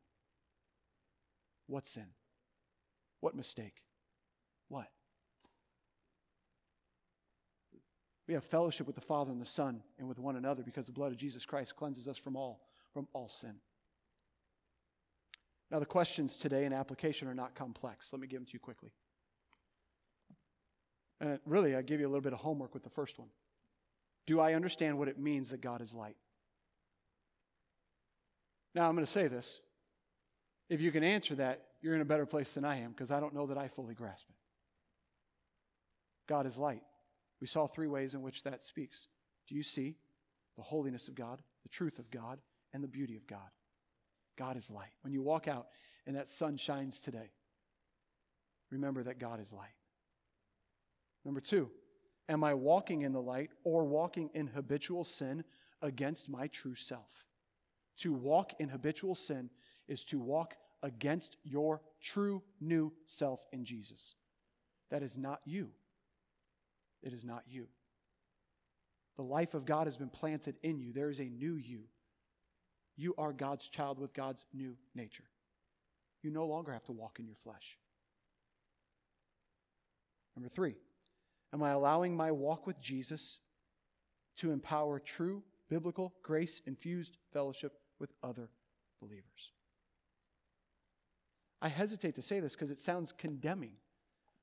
What 1.67 1.87
sin? 1.87 2.09
What 3.21 3.35
mistake? 3.35 3.77
What? 4.69 4.89
We 8.27 8.35
have 8.35 8.45
fellowship 8.45 8.87
with 8.87 8.97
the 8.97 9.03
Father 9.03 9.33
and 9.33 9.41
the 9.41 9.47
Son 9.47 9.83
and 9.99 10.09
with 10.09 10.19
one 10.19 10.37
another 10.37 10.63
because 10.63 10.87
the 10.87 10.93
blood 10.93 11.13
of 11.13 11.19
Jesus 11.19 11.47
Christ 11.47 11.77
cleanses 11.77 12.07
us 12.07 12.19
from 12.19 12.37
all 12.37 12.61
from 12.93 13.09
all 13.13 13.29
sin. 13.29 13.55
Now, 15.71 15.79
the 15.79 15.87
questions 15.87 16.37
today 16.37 16.65
in 16.65 16.73
application 16.73 17.29
are 17.29 17.35
not 17.35 17.55
complex. 17.55 18.13
Let 18.13 18.21
me 18.21 18.27
give 18.27 18.41
them 18.41 18.47
to 18.47 18.53
you 18.53 18.59
quickly. 18.59 18.91
And 21.21 21.39
really, 21.47 21.77
I 21.77 21.83
give 21.83 22.01
you 22.01 22.07
a 22.07 22.09
little 22.09 22.23
bit 22.23 22.33
of 22.33 22.41
homework 22.41 22.75
with 22.75 22.83
the 22.83 22.91
first 22.91 23.19
one. 23.19 23.29
Do 24.27 24.41
I 24.41 24.55
understand 24.55 24.99
what 24.99 25.07
it 25.07 25.19
means 25.19 25.51
that 25.51 25.61
God 25.61 25.81
is 25.81 25.95
light? 25.95 26.17
Now, 28.75 28.89
I'm 28.89 28.95
going 28.95 29.07
to 29.07 29.11
say 29.11 29.29
this. 29.29 29.61
If 30.69 30.81
you 30.81 30.93
can 30.93 31.03
answer 31.03 31.35
that, 31.37 31.65
you're 31.83 31.95
in 31.95 32.01
a 32.01 32.07
better 32.07 32.27
place 32.27 32.55
than 32.55 32.65
I 32.65 32.81
am 32.81 32.91
because 32.91 33.11
I 33.11 33.21
don't 33.21 33.35
know 33.35 33.47
that 33.47 33.59
I 33.59 33.69
fully 33.69 33.95
grasp 33.95 34.29
it. 34.29 34.37
God 36.29 36.47
is 36.47 36.57
light. 36.57 36.83
We 37.41 37.47
saw 37.47 37.67
three 37.67 37.89
ways 37.89 38.15
in 38.15 38.23
which 38.23 38.45
that 38.45 38.63
speaks. 38.63 39.09
Do 39.49 39.55
you 39.55 39.63
see 39.63 39.97
the 40.57 40.63
holiness 40.63 41.09
of 41.09 41.15
God, 41.15 41.43
the 41.63 41.69
truth 41.69 41.99
of 41.99 42.11
God, 42.11 42.39
and 42.73 42.85
the 42.85 42.89
beauty 42.89 43.17
of 43.17 43.27
God? 43.27 43.51
God 44.37 44.57
is 44.57 44.71
light. 44.71 44.93
When 45.03 45.13
you 45.13 45.23
walk 45.23 45.49
out 45.49 45.67
and 46.07 46.15
that 46.17 46.29
sun 46.29 46.57
shines 46.57 47.01
today, 47.01 47.33
remember 48.71 49.03
that 49.03 49.19
God 49.19 49.41
is 49.41 49.53
light. 49.53 49.75
Number 51.25 51.41
two, 51.41 51.71
am 52.29 52.45
I 52.45 52.55
walking 52.55 53.03
in 53.03 53.13
the 53.13 53.21
light 53.21 53.51
or 53.65 53.85
walking 53.85 54.31
in 54.35 54.47
habitual 54.47 55.05
sin 55.05 55.45
against 55.83 56.29
my 56.29 56.47
true 56.47 56.75
self? 56.75 57.27
To 58.01 58.13
walk 58.13 58.53
in 58.59 58.69
habitual 58.69 59.15
sin 59.15 59.51
is 59.89 60.05
to 60.07 60.19
walk 60.19 60.55
against 60.83 61.37
your 61.45 61.83
true 62.03 62.43
new 62.61 62.93
self 63.07 63.41
in 63.53 63.65
Jesus. 63.65 64.15
That 64.91 65.03
is 65.03 65.19
not 65.19 65.41
you. 65.45 65.71
It 67.03 67.13
is 67.13 67.25
not 67.25 67.45
you. 67.49 67.69
The 69.17 69.23
life 69.23 69.55
of 69.55 69.67
God 69.67 69.87
has 69.87 69.97
been 69.97 70.09
planted 70.09 70.57
in 70.63 70.81
you. 70.81 70.93
There 70.93 71.11
is 71.11 71.21
a 71.21 71.25
new 71.25 71.55
you. 71.55 71.83
You 72.97 73.15
are 73.19 73.33
God's 73.33 73.69
child 73.69 73.99
with 73.99 74.15
God's 74.15 74.47
new 74.53 74.77
nature. 74.95 75.25
You 76.23 76.31
no 76.31 76.47
longer 76.47 76.73
have 76.73 76.85
to 76.85 76.93
walk 76.93 77.19
in 77.19 77.27
your 77.27 77.37
flesh. 77.37 77.79
Number 80.37 80.49
three, 80.49 80.77
am 81.53 81.63
I 81.63 81.71
allowing 81.71 82.17
my 82.17 82.31
walk 82.31 82.67
with 82.67 82.81
Jesus 82.81 83.41
to 84.37 84.53
empower 84.53 84.99
true 84.99 85.43
biblical 85.69 86.15
grace 86.23 86.61
infused 86.67 87.19
fellowship 87.33 87.80
with 88.01 88.13
other 88.23 88.51
believers? 89.01 89.53
I 91.63 91.69
hesitate 91.69 92.15
to 92.15 92.23
say 92.23 92.41
this 92.41 92.57
because 92.57 92.71
it 92.71 92.79
sounds 92.79 93.13
condemning, 93.13 93.75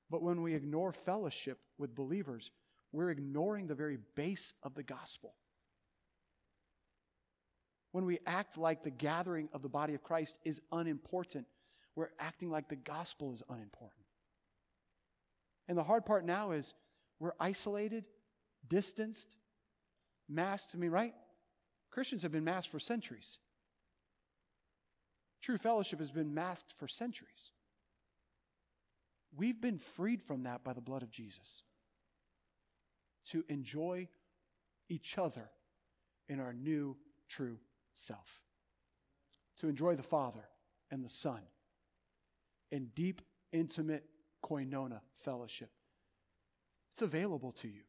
but 0.10 0.22
when 0.22 0.42
we 0.42 0.54
ignore 0.54 0.94
fellowship 0.94 1.58
with 1.78 1.96
believers, 1.96 2.52
we're 2.92 3.10
ignoring 3.10 3.68
the 3.68 3.76
very 3.76 3.98
base 4.16 4.54
of 4.64 4.76
the 4.76 4.84
gospel. 4.84 5.34
When 7.92 8.06
we 8.06 8.20
act 8.28 8.58
like 8.58 8.84
the 8.84 8.92
gathering 8.92 9.50
of 9.54 9.64
the 9.64 9.70
body 9.70 9.96
of 9.96 10.04
Christ 10.04 10.38
is 10.46 10.62
unimportant, 10.72 11.48
we're 11.96 12.10
acting 12.20 12.52
like 12.52 12.70
the 12.70 12.76
gospel 12.76 13.34
is 13.34 13.42
unimportant. 13.50 14.06
And 15.68 15.78
the 15.78 15.84
hard 15.84 16.06
part 16.06 16.24
now 16.24 16.52
is 16.52 16.74
we're 17.20 17.34
isolated, 17.40 18.06
distanced, 18.68 19.36
masked. 20.30 20.76
I 20.76 20.78
mean, 20.78 20.92
right? 20.92 21.14
Christians 21.90 22.22
have 22.22 22.32
been 22.32 22.44
masked 22.44 22.72
for 22.72 22.80
centuries. 22.80 23.40
True 25.42 25.58
fellowship 25.58 26.00
has 26.00 26.12
been 26.12 26.34
masked 26.34 26.74
for 26.74 26.88
centuries. 26.88 27.52
We've 29.36 29.62
been 29.62 29.78
freed 29.78 30.24
from 30.24 30.44
that 30.44 30.64
by 30.64 30.74
the 30.74 30.82
blood 30.82 31.04
of 31.04 31.12
Jesus 31.12 31.64
to 33.28 33.44
enjoy 33.50 34.08
each 34.90 35.18
other 35.18 35.50
in 36.30 36.40
our 36.40 36.54
new 36.54 36.98
true 37.28 37.58
self, 37.94 38.42
to 39.58 39.68
enjoy 39.68 39.96
the 39.96 40.04
Father 40.04 40.48
and 40.90 41.04
the 41.04 41.10
Son 41.10 41.42
in 42.72 42.88
deep, 42.96 43.22
intimate 43.52 44.06
koinonia 44.44 45.02
fellowship. 45.16 45.72
It's 46.92 47.02
available 47.02 47.52
to 47.54 47.68
you. 47.68 47.82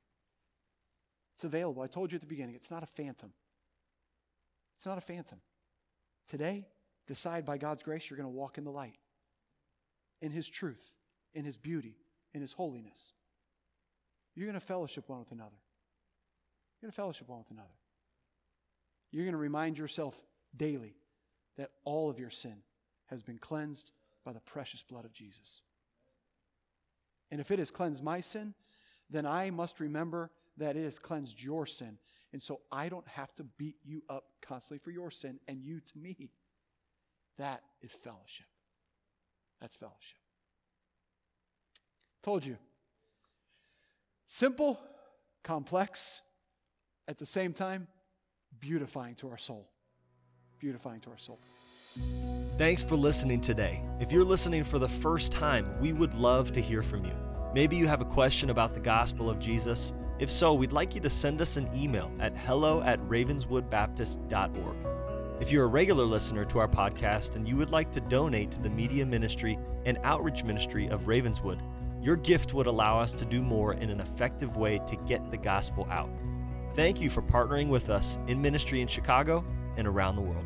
It's 1.35 1.45
available. 1.45 1.83
I 1.83 1.87
told 1.87 2.13
you 2.13 2.17
at 2.17 2.21
the 2.21 2.27
beginning, 2.27 2.57
it's 2.57 2.71
not 2.71 2.83
a 2.83 2.87
phantom. 2.87 3.33
It's 4.77 4.87
not 4.87 4.99
a 4.99 5.01
phantom. 5.01 5.41
Today, 6.27 6.67
decide 7.09 7.45
by 7.45 7.59
God's 7.59 7.83
grace 7.83 8.09
you're 8.09 8.17
going 8.17 8.31
to 8.31 8.37
walk 8.37 8.59
in 8.59 8.65
the 8.65 8.71
light, 8.71 8.99
in 10.23 10.31
His 10.31 10.49
truth, 10.49 10.95
in 11.35 11.45
His 11.45 11.57
beauty, 11.57 11.97
in 12.33 12.41
His 12.41 12.53
holiness. 12.53 13.13
You're 14.37 14.47
going 14.47 14.61
to 14.61 14.65
fellowship 14.65 15.09
one 15.09 15.19
with 15.19 15.33
another. 15.33 15.57
You're 16.81 16.87
going 16.87 16.93
to 16.93 16.97
fellowship 16.97 17.29
one 17.29 17.39
with 17.39 17.51
another. 17.51 17.75
You're 19.11 19.25
going 19.25 19.33
to 19.33 19.39
remind 19.39 19.79
yourself 19.79 20.23
daily 20.57 20.95
that 21.57 21.71
all 21.85 22.09
of 22.09 22.21
your 22.21 22.31
sin 22.31 22.59
has 23.07 23.23
been 23.23 23.39
cleansed 23.39 23.91
by 24.25 24.33
the 24.33 24.41
precious 24.41 24.83
blood 24.83 25.05
of 25.05 25.13
Jesus. 25.13 25.63
And 27.31 27.41
if 27.41 27.51
it 27.51 27.59
has 27.59 27.71
cleansed 27.71 28.05
my 28.05 28.21
sin, 28.21 28.55
then 29.11 29.27
I 29.27 29.51
must 29.51 29.81
remember 29.81 30.31
that 30.59 30.77
it 30.77 30.85
has 30.85 30.99
cleansed 30.99 31.43
your 31.43 31.67
sin. 31.67 31.99
And 32.33 32.43
so 32.43 32.61
I 32.71 32.89
don't 32.89 33.09
have 33.09 33.35
to 33.37 33.45
beat 33.45 33.77
you 33.83 34.03
up 34.09 34.25
constantly 34.43 34.79
for 34.79 34.91
your 34.91 35.11
sin 35.11 35.41
and 35.49 35.65
you 35.65 35.81
to 35.81 35.99
me. 35.99 36.31
That 37.39 37.63
is 37.83 37.93
fellowship. 37.93 38.47
That's 39.61 39.75
fellowship. 39.75 40.19
Told 42.23 42.45
you. 42.45 42.57
Simple, 44.27 44.79
complex, 45.43 46.21
at 47.07 47.19
the 47.19 47.27
same 47.27 47.53
time, 47.53 47.89
beautifying 48.61 49.15
to 49.17 49.31
our 49.31 49.39
soul. 49.39 49.69
Beautifying 50.59 51.01
to 51.01 51.11
our 51.11 51.19
soul. 51.19 51.41
Thanks 52.59 52.83
for 52.83 52.97
listening 52.97 53.41
today. 53.41 53.83
If 54.01 54.13
you're 54.13 54.25
listening 54.25 54.65
for 54.65 54.79
the 54.79 54.89
first 54.89 55.33
time, 55.33 55.81
we 55.81 55.93
would 55.93 56.15
love 56.15 56.53
to 56.53 56.61
hear 56.61 56.83
from 56.83 57.05
you. 57.05 57.15
Maybe 57.55 57.77
you 57.77 57.87
have 57.87 58.01
a 58.01 58.05
question 58.05 58.51
about 58.51 58.75
the 58.75 58.81
gospel 58.81 59.31
of 59.31 59.39
Jesus. 59.39 59.95
If 60.19 60.31
so, 60.31 60.53
we'd 60.53 60.73
like 60.73 60.95
you 60.95 61.01
to 61.01 61.11
send 61.11 61.41
us 61.41 61.57
an 61.57 61.71
email 61.75 62.11
at 62.19 62.37
hello 62.37 62.83
at 62.83 63.01
ravenswoodbaptist.org. 63.09 64.77
If 65.41 65.53
you're 65.53 65.65
a 65.65 65.69
regular 65.69 66.05
listener 66.05 66.45
to 66.47 66.59
our 66.59 66.67
podcast 66.67 67.37
and 67.37 67.49
you 67.49 67.57
would 67.57 67.71
like 67.71 67.93
to 67.93 68.01
donate 68.01 68.51
to 68.51 68.61
the 68.61 68.69
media 68.69 69.07
ministry 69.07 69.57
and 69.85 69.97
outreach 70.03 70.43
ministry 70.43 70.89
of 70.89 71.07
Ravenswood, 71.07 71.63
your 72.03 72.17
gift 72.17 72.55
would 72.55 72.67
allow 72.67 72.99
us 72.99 73.13
to 73.15 73.25
do 73.25 73.41
more 73.41 73.75
in 73.75 73.89
an 73.91 74.01
effective 74.01 74.57
way 74.57 74.81
to 74.89 74.97
get 75.07 75.31
the 75.31 75.37
gospel 75.37 75.87
out. 75.93 76.11
Thank 76.75 77.01
you 77.01 77.09
for 77.09 77.23
partnering 77.23 77.69
with 77.69 77.89
us 77.89 78.19
in 78.27 78.43
ministry 78.43 78.81
in 78.81 78.89
Chicago 78.89 79.45
and 79.77 79.87
around 79.87 80.17
the 80.17 80.23
world. 80.23 80.45